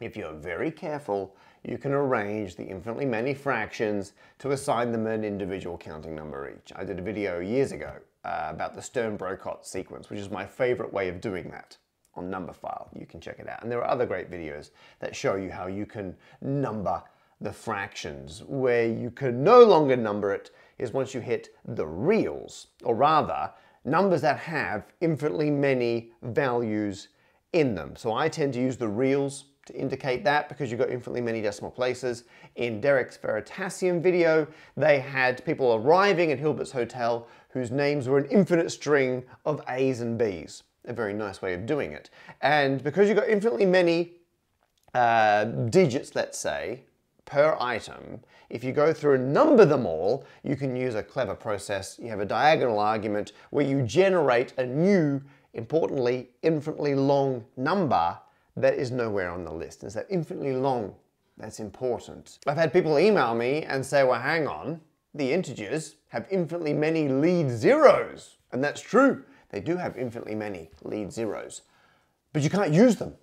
if 0.00 0.16
you're 0.16 0.32
very 0.32 0.70
careful, 0.70 1.36
you 1.64 1.76
can 1.76 1.92
arrange 1.92 2.56
the 2.56 2.64
infinitely 2.64 3.04
many 3.04 3.34
fractions 3.34 4.12
to 4.38 4.52
assign 4.52 4.92
them 4.92 5.06
an 5.06 5.24
individual 5.24 5.76
counting 5.76 6.14
number 6.14 6.48
each. 6.48 6.72
I 6.74 6.84
did 6.84 6.98
a 6.98 7.02
video 7.02 7.40
years 7.40 7.72
ago 7.72 7.92
uh, 8.24 8.46
about 8.48 8.74
the 8.74 8.82
Stern-Brocot 8.82 9.66
sequence, 9.66 10.08
which 10.08 10.18
is 10.18 10.30
my 10.30 10.46
favorite 10.46 10.92
way 10.92 11.08
of 11.08 11.20
doing 11.20 11.50
that 11.50 11.76
on 12.14 12.30
Numberphile. 12.30 12.88
You 12.98 13.06
can 13.06 13.20
check 13.20 13.38
it 13.38 13.48
out. 13.48 13.62
And 13.62 13.70
there 13.70 13.80
are 13.80 13.90
other 13.90 14.06
great 14.06 14.30
videos 14.30 14.70
that 15.00 15.14
show 15.14 15.36
you 15.36 15.50
how 15.50 15.66
you 15.66 15.86
can 15.86 16.16
number 16.40 17.02
the 17.40 17.52
fractions, 17.52 18.42
where 18.46 18.86
you 18.86 19.10
can 19.10 19.42
no 19.42 19.64
longer 19.64 19.96
number 19.96 20.32
it 20.32 20.50
is 20.80 20.92
once 20.92 21.14
you 21.14 21.20
hit 21.20 21.50
the 21.64 21.86
reals, 21.86 22.68
or 22.82 22.94
rather, 22.94 23.50
numbers 23.84 24.22
that 24.22 24.38
have 24.38 24.86
infinitely 25.00 25.50
many 25.50 26.12
values 26.22 27.08
in 27.52 27.74
them. 27.74 27.94
So 27.96 28.12
I 28.12 28.28
tend 28.28 28.54
to 28.54 28.60
use 28.60 28.76
the 28.76 28.88
reals 28.88 29.44
to 29.66 29.74
indicate 29.74 30.24
that 30.24 30.48
because 30.48 30.70
you've 30.70 30.80
got 30.80 30.90
infinitely 30.90 31.20
many 31.20 31.40
decimal 31.40 31.70
places. 31.70 32.24
In 32.56 32.80
Derek's 32.80 33.18
Veritasium 33.18 34.00
video, 34.00 34.46
they 34.76 35.00
had 35.00 35.44
people 35.44 35.74
arriving 35.74 36.32
at 36.32 36.38
Hilbert's 36.38 36.72
Hotel 36.72 37.26
whose 37.50 37.70
names 37.70 38.08
were 38.08 38.18
an 38.18 38.26
infinite 38.26 38.70
string 38.70 39.24
of 39.44 39.60
A's 39.68 40.00
and 40.00 40.16
B's. 40.16 40.62
A 40.86 40.92
very 40.92 41.12
nice 41.12 41.42
way 41.42 41.52
of 41.54 41.66
doing 41.66 41.92
it. 41.92 42.10
And 42.40 42.82
because 42.82 43.08
you've 43.08 43.18
got 43.18 43.28
infinitely 43.28 43.66
many 43.66 44.12
uh, 44.94 45.44
digits, 45.44 46.14
let's 46.14 46.38
say, 46.38 46.84
per 47.30 47.56
item. 47.60 48.20
If 48.48 48.64
you 48.64 48.72
go 48.72 48.92
through 48.92 49.14
and 49.14 49.32
number 49.32 49.64
them 49.64 49.86
all, 49.86 50.26
you 50.42 50.56
can 50.56 50.74
use 50.74 50.96
a 50.96 51.02
clever 51.02 51.34
process. 51.34 51.96
You 52.02 52.08
have 52.08 52.18
a 52.18 52.26
diagonal 52.26 52.80
argument 52.80 53.32
where 53.50 53.64
you 53.64 53.82
generate 53.82 54.52
a 54.58 54.66
new, 54.66 55.22
importantly, 55.54 56.30
infinitely 56.42 56.96
long 56.96 57.44
number 57.56 58.18
that 58.56 58.74
is 58.74 58.90
nowhere 58.90 59.30
on 59.30 59.44
the 59.44 59.52
list. 59.52 59.84
It's 59.84 59.94
that 59.94 60.06
infinitely 60.10 60.54
long 60.54 60.92
that's 61.38 61.60
important. 61.60 62.40
I've 62.48 62.56
had 62.56 62.72
people 62.72 62.98
email 62.98 63.34
me 63.34 63.62
and 63.62 63.86
say, 63.86 64.02
well, 64.02 64.20
hang 64.20 64.48
on, 64.48 64.80
the 65.14 65.32
integers 65.32 65.96
have 66.08 66.26
infinitely 66.30 66.74
many 66.74 67.08
lead 67.08 67.48
zeros. 67.48 68.38
And 68.52 68.62
that's 68.62 68.80
true. 68.80 69.22
They 69.50 69.60
do 69.60 69.76
have 69.76 69.96
infinitely 69.96 70.34
many 70.34 70.70
lead 70.82 71.12
zeros. 71.12 71.62
But 72.32 72.42
you 72.42 72.50
can't 72.50 72.74
use 72.74 72.96
them 72.96 73.14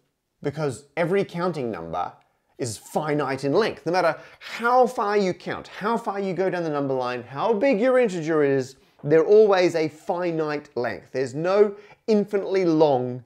because 0.42 0.86
every 0.96 1.26
counting 1.26 1.70
number 1.70 2.14
is 2.58 2.78
finite 2.78 3.44
in 3.44 3.54
length. 3.54 3.86
No 3.86 3.92
matter 3.92 4.18
how 4.40 4.88
far 4.88 5.18
you 5.18 5.34
count, 5.34 5.68
how 5.68 5.98
far 5.98 6.20
you 6.20 6.34
go 6.34 6.50
down 6.50 6.64
the 6.64 6.70
number 6.70 6.94
line, 6.94 7.24
how 7.24 7.54
big 7.54 7.80
your 7.80 8.00
integer 8.00 8.44
is, 8.44 8.76
they're 9.04 9.26
always 9.26 9.76
a 9.76 9.88
finite 9.88 10.70
length. 10.76 11.12
There's 11.12 11.36
no 11.36 11.76
infinitely 12.08 12.66
long 12.66 13.24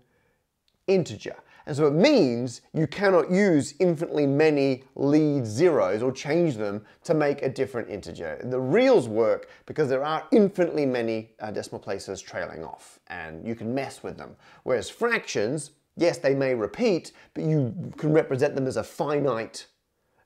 integer. 0.87 1.35
And 1.65 1.75
so 1.75 1.87
it 1.87 1.93
means 1.93 2.61
you 2.73 2.87
cannot 2.87 3.31
use 3.31 3.75
infinitely 3.79 4.25
many 4.25 4.83
lead 4.95 5.45
zeros 5.45 6.01
or 6.01 6.11
change 6.11 6.55
them 6.55 6.83
to 7.03 7.13
make 7.13 7.43
a 7.43 7.49
different 7.49 7.89
integer. 7.89 8.39
The 8.43 8.59
reals 8.59 9.07
work 9.07 9.49
because 9.65 9.87
there 9.87 10.03
are 10.03 10.27
infinitely 10.31 10.85
many 10.85 11.29
uh, 11.39 11.51
decimal 11.51 11.79
places 11.79 12.19
trailing 12.19 12.63
off 12.63 12.99
and 13.07 13.47
you 13.47 13.55
can 13.55 13.73
mess 13.73 14.01
with 14.01 14.17
them. 14.17 14.35
Whereas 14.63 14.89
fractions, 14.89 15.71
Yes, 15.97 16.17
they 16.17 16.33
may 16.33 16.55
repeat, 16.55 17.11
but 17.33 17.43
you 17.43 17.91
can 17.97 18.13
represent 18.13 18.55
them 18.55 18.67
as 18.67 18.77
a 18.77 18.83
finite 18.83 19.67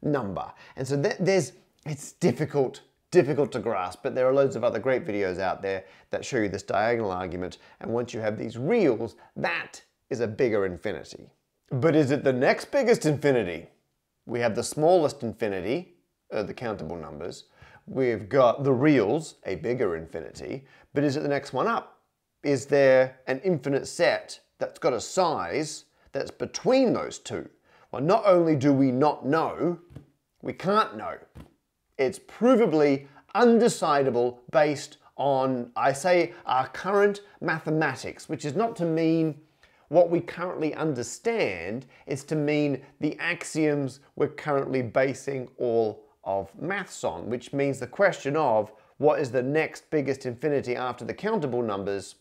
number. 0.02 0.52
And 0.76 0.88
so 0.88 0.96
there's, 0.96 1.54
it's 1.86 2.14
difficult, 2.14 2.82
difficult 3.12 3.52
to 3.54 3.60
grasp, 3.60 4.00
but 4.04 4.14
there 4.16 4.28
are 4.28 4.34
loads 4.34 4.56
of 4.56 4.64
other 4.64 4.80
great 4.80 5.06
videos 5.06 5.40
out 5.40 5.62
there 5.62 5.86
that 6.12 6.24
show 6.24 6.38
you 6.38 6.50
this 6.50 6.64
diagonal 6.64 7.12
argument. 7.12 7.58
And 7.82 7.92
once 7.92 8.14
you 8.14 8.20
have 8.20 8.38
these 8.38 8.58
reals, 8.58 9.16
that 9.36 9.82
is 10.10 10.20
a 10.20 10.28
bigger 10.28 10.66
infinity. 10.66 11.30
But 11.72 11.96
is 11.96 12.12
it 12.12 12.24
the 12.24 12.34
next 12.34 12.72
biggest 12.72 13.06
infinity? 13.06 13.68
We 14.28 14.40
have 14.40 14.56
the 14.56 14.64
smallest 14.64 15.24
infinity, 15.24 15.96
the 16.30 16.54
countable 16.54 16.96
numbers. 16.96 17.46
We've 17.88 18.30
got 18.30 18.64
the 18.64 18.74
reals, 18.74 19.36
a 19.46 19.56
bigger 19.56 19.96
infinity. 19.96 20.66
But 20.94 21.04
is 21.04 21.18
it 21.18 21.22
the 21.22 21.30
next 21.30 21.54
one 21.54 21.68
up? 21.68 22.02
Is 22.44 22.68
there 22.68 23.20
an 23.28 23.40
infinite 23.44 23.88
set 23.88 24.40
that's 24.58 24.80
got 24.80 24.94
a 24.94 25.02
size 25.02 25.86
that's 26.12 26.32
between 26.32 26.94
those 26.94 27.20
two? 27.20 27.50
Well, 27.92 28.02
not 28.02 28.24
only 28.26 28.56
do 28.56 28.74
we 28.74 28.92
not 28.92 29.26
know, 29.26 29.80
we 30.42 30.54
can't 30.54 30.98
know. 30.98 31.18
It's 31.98 32.20
provably 32.20 33.08
undecidable 33.36 34.40
based 34.52 34.98
on, 35.18 35.72
I 35.76 35.94
say, 35.94 36.34
our 36.46 36.68
current 36.68 37.22
mathematics, 37.42 38.28
which 38.28 38.46
is 38.46 38.56
not 38.56 38.76
to 38.78 38.86
mean 38.86 39.40
what 39.90 40.10
we 40.10 40.20
currently 40.20 40.74
understand, 40.74 41.86
it's 42.08 42.24
to 42.24 42.36
mean 42.36 42.82
the 43.00 43.18
axioms 43.20 44.00
we're 44.16 44.28
currently 44.28 44.82
basing 44.82 45.48
all 45.58 46.06
of 46.24 46.50
maths 46.60 47.04
on, 47.04 47.30
which 47.30 47.54
means 47.54 47.80
the 47.80 47.88
question 47.88 48.36
of 48.36 48.72
what 48.98 49.20
is 49.20 49.32
the 49.32 49.44
next 49.44 49.90
biggest 49.92 50.26
infinity 50.26 50.76
after 50.76 51.06
the 51.06 51.14
countable 51.14 51.62
numbers 51.62 52.16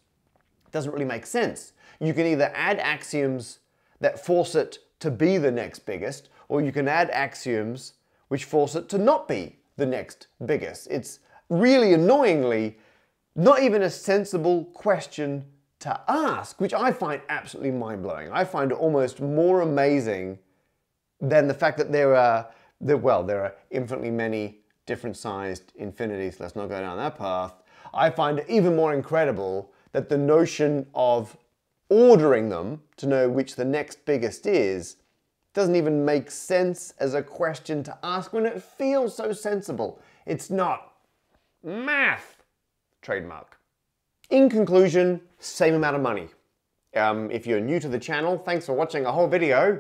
doesn't 0.73 0.93
really 0.93 1.05
make 1.05 1.25
sense. 1.25 1.73
You 2.01 2.15
can 2.15 2.27
either 2.27 2.51
add 2.55 2.79
axioms 2.79 3.61
that 4.01 4.25
force 4.25 4.55
it 4.55 4.79
to 5.01 5.11
be 5.11 5.39
the 5.39 5.51
next 5.51 5.81
biggest, 5.81 6.29
or 6.49 6.61
you 6.61 6.73
can 6.73 6.89
add 6.89 7.11
axioms 7.11 7.95
which 8.29 8.45
force 8.45 8.75
it 8.75 8.89
to 8.89 8.99
not 8.99 9.29
be 9.29 9.59
the 9.77 9.87
next 9.87 10.29
biggest. 10.45 10.89
It's 10.91 11.21
really 11.49 11.95
annoyingly 11.95 12.79
not 13.37 13.63
even 13.63 13.83
a 13.83 13.91
sensible 13.91 14.65
question 14.67 15.45
to 15.81 16.01
ask, 16.09 16.61
which 16.61 16.73
I 16.73 16.93
find 16.93 17.21
absolutely 17.29 17.73
mind 17.73 18.03
blowing. 18.03 18.31
I 18.33 18.45
find 18.45 18.73
it 18.73 18.79
almost 18.79 19.21
more 19.21 19.61
amazing 19.61 20.39
than 21.21 21.47
the 21.47 21.55
fact 21.55 21.79
that 21.79 21.93
there 21.93 22.15
are, 22.15 22.49
that, 22.81 22.97
well, 22.97 23.23
there 23.23 23.43
are 23.43 23.55
infinitely 23.71 24.11
many 24.11 24.61
different 24.87 25.17
sized 25.17 25.73
infinities. 25.77 26.41
Let's 26.41 26.57
not 26.57 26.69
go 26.69 26.81
down 26.81 26.97
that 26.97 27.19
path. 27.19 27.55
I 27.93 28.11
find 28.11 28.39
it 28.39 28.47
even 28.49 28.77
more 28.77 28.95
incredible 28.95 29.73
that 29.93 30.09
the 30.09 30.19
notion 30.19 30.87
of 30.95 31.37
ordering 31.95 32.49
them 32.49 32.83
to 32.97 33.07
know 33.07 33.29
which 33.29 33.55
the 33.55 33.65
next 33.65 34.05
biggest 34.05 34.47
is 34.47 34.97
doesn't 35.53 35.77
even 35.77 36.05
make 36.05 36.29
sense 36.29 36.93
as 36.99 37.15
a 37.15 37.23
question 37.23 37.85
to 37.85 37.97
ask 38.03 38.33
when 38.33 38.45
it 38.45 38.61
feels 38.61 39.17
so 39.17 39.33
sensible. 39.33 40.01
It's 40.27 40.51
not 40.51 40.95
math. 41.63 42.43
Trademark. 43.01 43.61
In 44.31 44.51
conclusion, 44.51 45.21
same 45.39 45.75
amount 45.75 45.95
of 45.95 46.03
money. 46.03 46.29
Um, 46.97 47.31
if 47.31 47.47
you're 47.47 47.61
new 47.61 47.79
to 47.79 47.89
the 47.89 48.01
channel, 48.01 48.39
thanks 48.39 48.67
for 48.67 48.73
watching 48.73 49.07
a 49.07 49.13
whole 49.13 49.29
video 49.29 49.79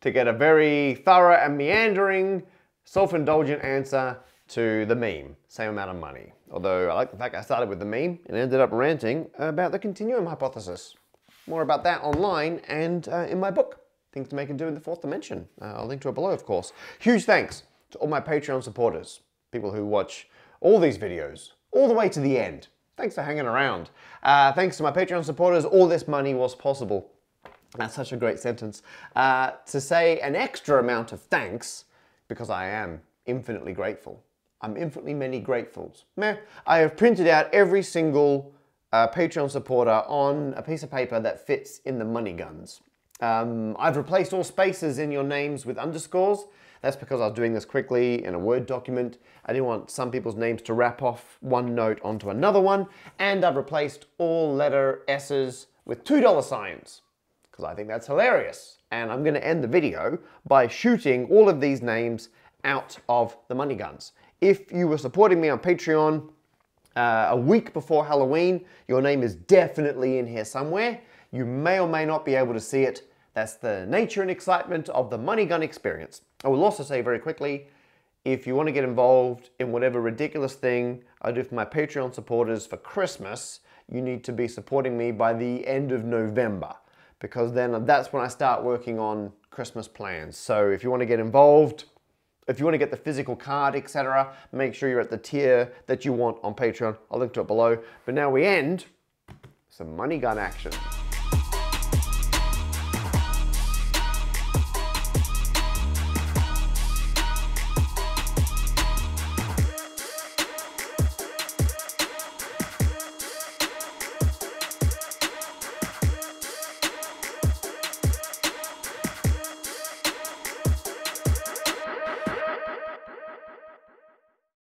to 0.00 0.10
get 0.12 0.28
a 0.28 0.32
very 0.32 1.02
thorough 1.04 1.34
and 1.34 1.58
meandering, 1.58 2.44
self-indulgent 2.84 3.64
answer 3.64 4.16
to 4.48 4.86
the 4.86 4.94
meme. 4.94 5.34
Same 5.48 5.70
amount 5.70 5.90
of 5.90 5.96
money. 5.96 6.32
Although 6.52 6.88
I 6.88 6.94
like 6.94 7.10
the 7.10 7.16
fact 7.16 7.34
I 7.34 7.40
started 7.40 7.68
with 7.68 7.80
the 7.80 7.84
meme 7.84 8.20
and 8.26 8.36
ended 8.36 8.60
up 8.60 8.70
ranting 8.70 9.28
about 9.38 9.72
the 9.72 9.78
continuum 9.80 10.26
hypothesis. 10.26 10.94
More 11.46 11.62
about 11.62 11.84
that 11.84 12.02
online 12.02 12.60
and 12.68 13.08
uh, 13.08 13.26
in 13.28 13.40
my 13.40 13.50
book, 13.50 13.80
Things 14.12 14.28
to 14.28 14.36
Make 14.36 14.50
and 14.50 14.58
Do 14.58 14.68
in 14.68 14.74
the 14.74 14.80
Fourth 14.80 15.00
Dimension. 15.00 15.48
Uh, 15.60 15.74
I'll 15.76 15.86
link 15.86 16.02
to 16.02 16.08
it 16.08 16.14
below, 16.14 16.30
of 16.30 16.44
course. 16.44 16.72
Huge 17.00 17.24
thanks 17.24 17.64
to 17.90 17.98
all 17.98 18.08
my 18.08 18.20
Patreon 18.20 18.62
supporters, 18.62 19.20
people 19.50 19.72
who 19.72 19.84
watch 19.84 20.28
all 20.60 20.78
these 20.78 20.98
videos 20.98 21.50
all 21.72 21.88
the 21.88 21.94
way 21.94 22.08
to 22.08 22.20
the 22.20 22.38
end. 22.38 22.68
Thanks 22.96 23.14
for 23.14 23.22
hanging 23.22 23.46
around. 23.46 23.90
Uh, 24.22 24.52
thanks 24.52 24.76
to 24.76 24.82
my 24.82 24.92
Patreon 24.92 25.24
supporters, 25.24 25.64
all 25.64 25.88
this 25.88 26.06
money 26.06 26.34
was 26.34 26.54
possible. 26.54 27.10
That's 27.76 27.94
such 27.94 28.12
a 28.12 28.16
great 28.16 28.38
sentence. 28.38 28.82
Uh, 29.16 29.52
to 29.66 29.80
say 29.80 30.20
an 30.20 30.36
extra 30.36 30.78
amount 30.78 31.12
of 31.12 31.22
thanks, 31.22 31.86
because 32.28 32.50
I 32.50 32.66
am 32.66 33.00
infinitely 33.26 33.72
grateful. 33.72 34.22
I'm 34.60 34.76
infinitely 34.76 35.14
many 35.14 35.40
gratefuls. 35.40 36.04
Meh. 36.16 36.36
I 36.66 36.78
have 36.78 36.96
printed 36.96 37.26
out 37.26 37.52
every 37.52 37.82
single 37.82 38.52
uh, 38.92 39.08
Patreon 39.08 39.50
supporter 39.50 40.02
on 40.06 40.54
a 40.56 40.62
piece 40.62 40.82
of 40.82 40.90
paper 40.90 41.18
that 41.20 41.46
fits 41.46 41.78
in 41.84 41.98
the 41.98 42.04
money 42.04 42.32
guns. 42.32 42.80
Um, 43.20 43.76
I've 43.78 43.96
replaced 43.96 44.32
all 44.32 44.44
spaces 44.44 44.98
in 44.98 45.12
your 45.12 45.22
names 45.22 45.64
with 45.64 45.78
underscores. 45.78 46.44
That's 46.82 46.96
because 46.96 47.20
I 47.20 47.26
was 47.26 47.34
doing 47.34 47.52
this 47.52 47.64
quickly 47.64 48.24
in 48.24 48.34
a 48.34 48.38
Word 48.38 48.66
document. 48.66 49.18
I 49.46 49.52
didn't 49.52 49.66
want 49.66 49.90
some 49.90 50.10
people's 50.10 50.34
names 50.34 50.62
to 50.62 50.74
wrap 50.74 51.00
off 51.00 51.38
one 51.40 51.74
note 51.74 52.00
onto 52.02 52.30
another 52.30 52.60
one. 52.60 52.88
And 53.20 53.44
I've 53.44 53.56
replaced 53.56 54.06
all 54.18 54.52
letter 54.52 55.02
S's 55.06 55.68
with 55.84 56.04
$2 56.04 56.42
signs 56.42 57.02
because 57.50 57.64
I 57.64 57.74
think 57.74 57.86
that's 57.86 58.08
hilarious. 58.08 58.78
And 58.90 59.12
I'm 59.12 59.22
going 59.22 59.34
to 59.34 59.46
end 59.46 59.62
the 59.62 59.68
video 59.68 60.18
by 60.46 60.66
shooting 60.66 61.26
all 61.26 61.48
of 61.48 61.60
these 61.60 61.80
names 61.80 62.30
out 62.64 62.98
of 63.08 63.36
the 63.48 63.54
money 63.54 63.76
guns. 63.76 64.12
If 64.40 64.72
you 64.72 64.88
were 64.88 64.98
supporting 64.98 65.40
me 65.40 65.48
on 65.48 65.60
Patreon 65.60 66.28
uh, 66.96 67.28
a 67.30 67.36
week 67.36 67.72
before 67.72 68.04
Halloween, 68.04 68.64
your 68.88 69.02
name 69.02 69.22
is 69.22 69.34
definitely 69.34 70.18
in 70.18 70.26
here 70.26 70.44
somewhere. 70.44 71.00
You 71.30 71.44
may 71.44 71.80
or 71.80 71.88
may 71.88 72.04
not 72.04 72.24
be 72.24 72.34
able 72.34 72.52
to 72.52 72.60
see 72.60 72.82
it. 72.82 73.08
That's 73.34 73.54
the 73.54 73.86
nature 73.86 74.22
and 74.22 74.30
excitement 74.30 74.88
of 74.90 75.08
the 75.08 75.18
money 75.18 75.46
gun 75.46 75.62
experience. 75.62 76.22
I 76.44 76.48
will 76.48 76.62
also 76.64 76.82
say 76.82 77.00
very 77.00 77.18
quickly, 77.18 77.66
if 78.24 78.46
you 78.46 78.54
want 78.54 78.68
to 78.68 78.72
get 78.72 78.84
involved 78.84 79.50
in 79.58 79.72
whatever 79.72 80.00
ridiculous 80.00 80.54
thing 80.54 81.02
I 81.22 81.32
do 81.32 81.42
for 81.42 81.54
my 81.54 81.64
Patreon 81.64 82.14
supporters 82.14 82.66
for 82.66 82.76
Christmas, 82.76 83.60
you 83.90 84.00
need 84.00 84.22
to 84.24 84.32
be 84.32 84.46
supporting 84.46 84.96
me 84.96 85.10
by 85.10 85.32
the 85.32 85.66
end 85.66 85.92
of 85.92 86.04
November 86.04 86.74
because 87.22 87.52
then 87.52 87.84
that's 87.86 88.12
when 88.12 88.22
I 88.22 88.28
start 88.28 88.62
working 88.62 88.98
on 88.98 89.32
Christmas 89.50 89.88
plans. 89.88 90.36
So 90.36 90.70
if 90.70 90.82
you 90.82 90.90
want 90.90 91.00
to 91.00 91.06
get 91.06 91.20
involved, 91.20 91.84
if 92.48 92.58
you 92.58 92.64
want 92.64 92.74
to 92.74 92.78
get 92.78 92.90
the 92.90 92.96
physical 92.96 93.36
card, 93.36 93.74
etc., 93.74 94.34
make 94.52 94.74
sure 94.74 94.88
you're 94.88 95.00
at 95.00 95.10
the 95.10 95.18
tier 95.18 95.72
that 95.86 96.04
you 96.04 96.12
want 96.12 96.38
on 96.42 96.54
Patreon. 96.54 96.96
I'll 97.10 97.18
link 97.18 97.32
to 97.34 97.40
it 97.40 97.46
below. 97.46 97.78
But 98.04 98.14
now 98.14 98.30
we 98.30 98.44
end 98.44 98.86
some 99.70 99.96
money 99.96 100.18
gun 100.18 100.38
action. 100.38 100.72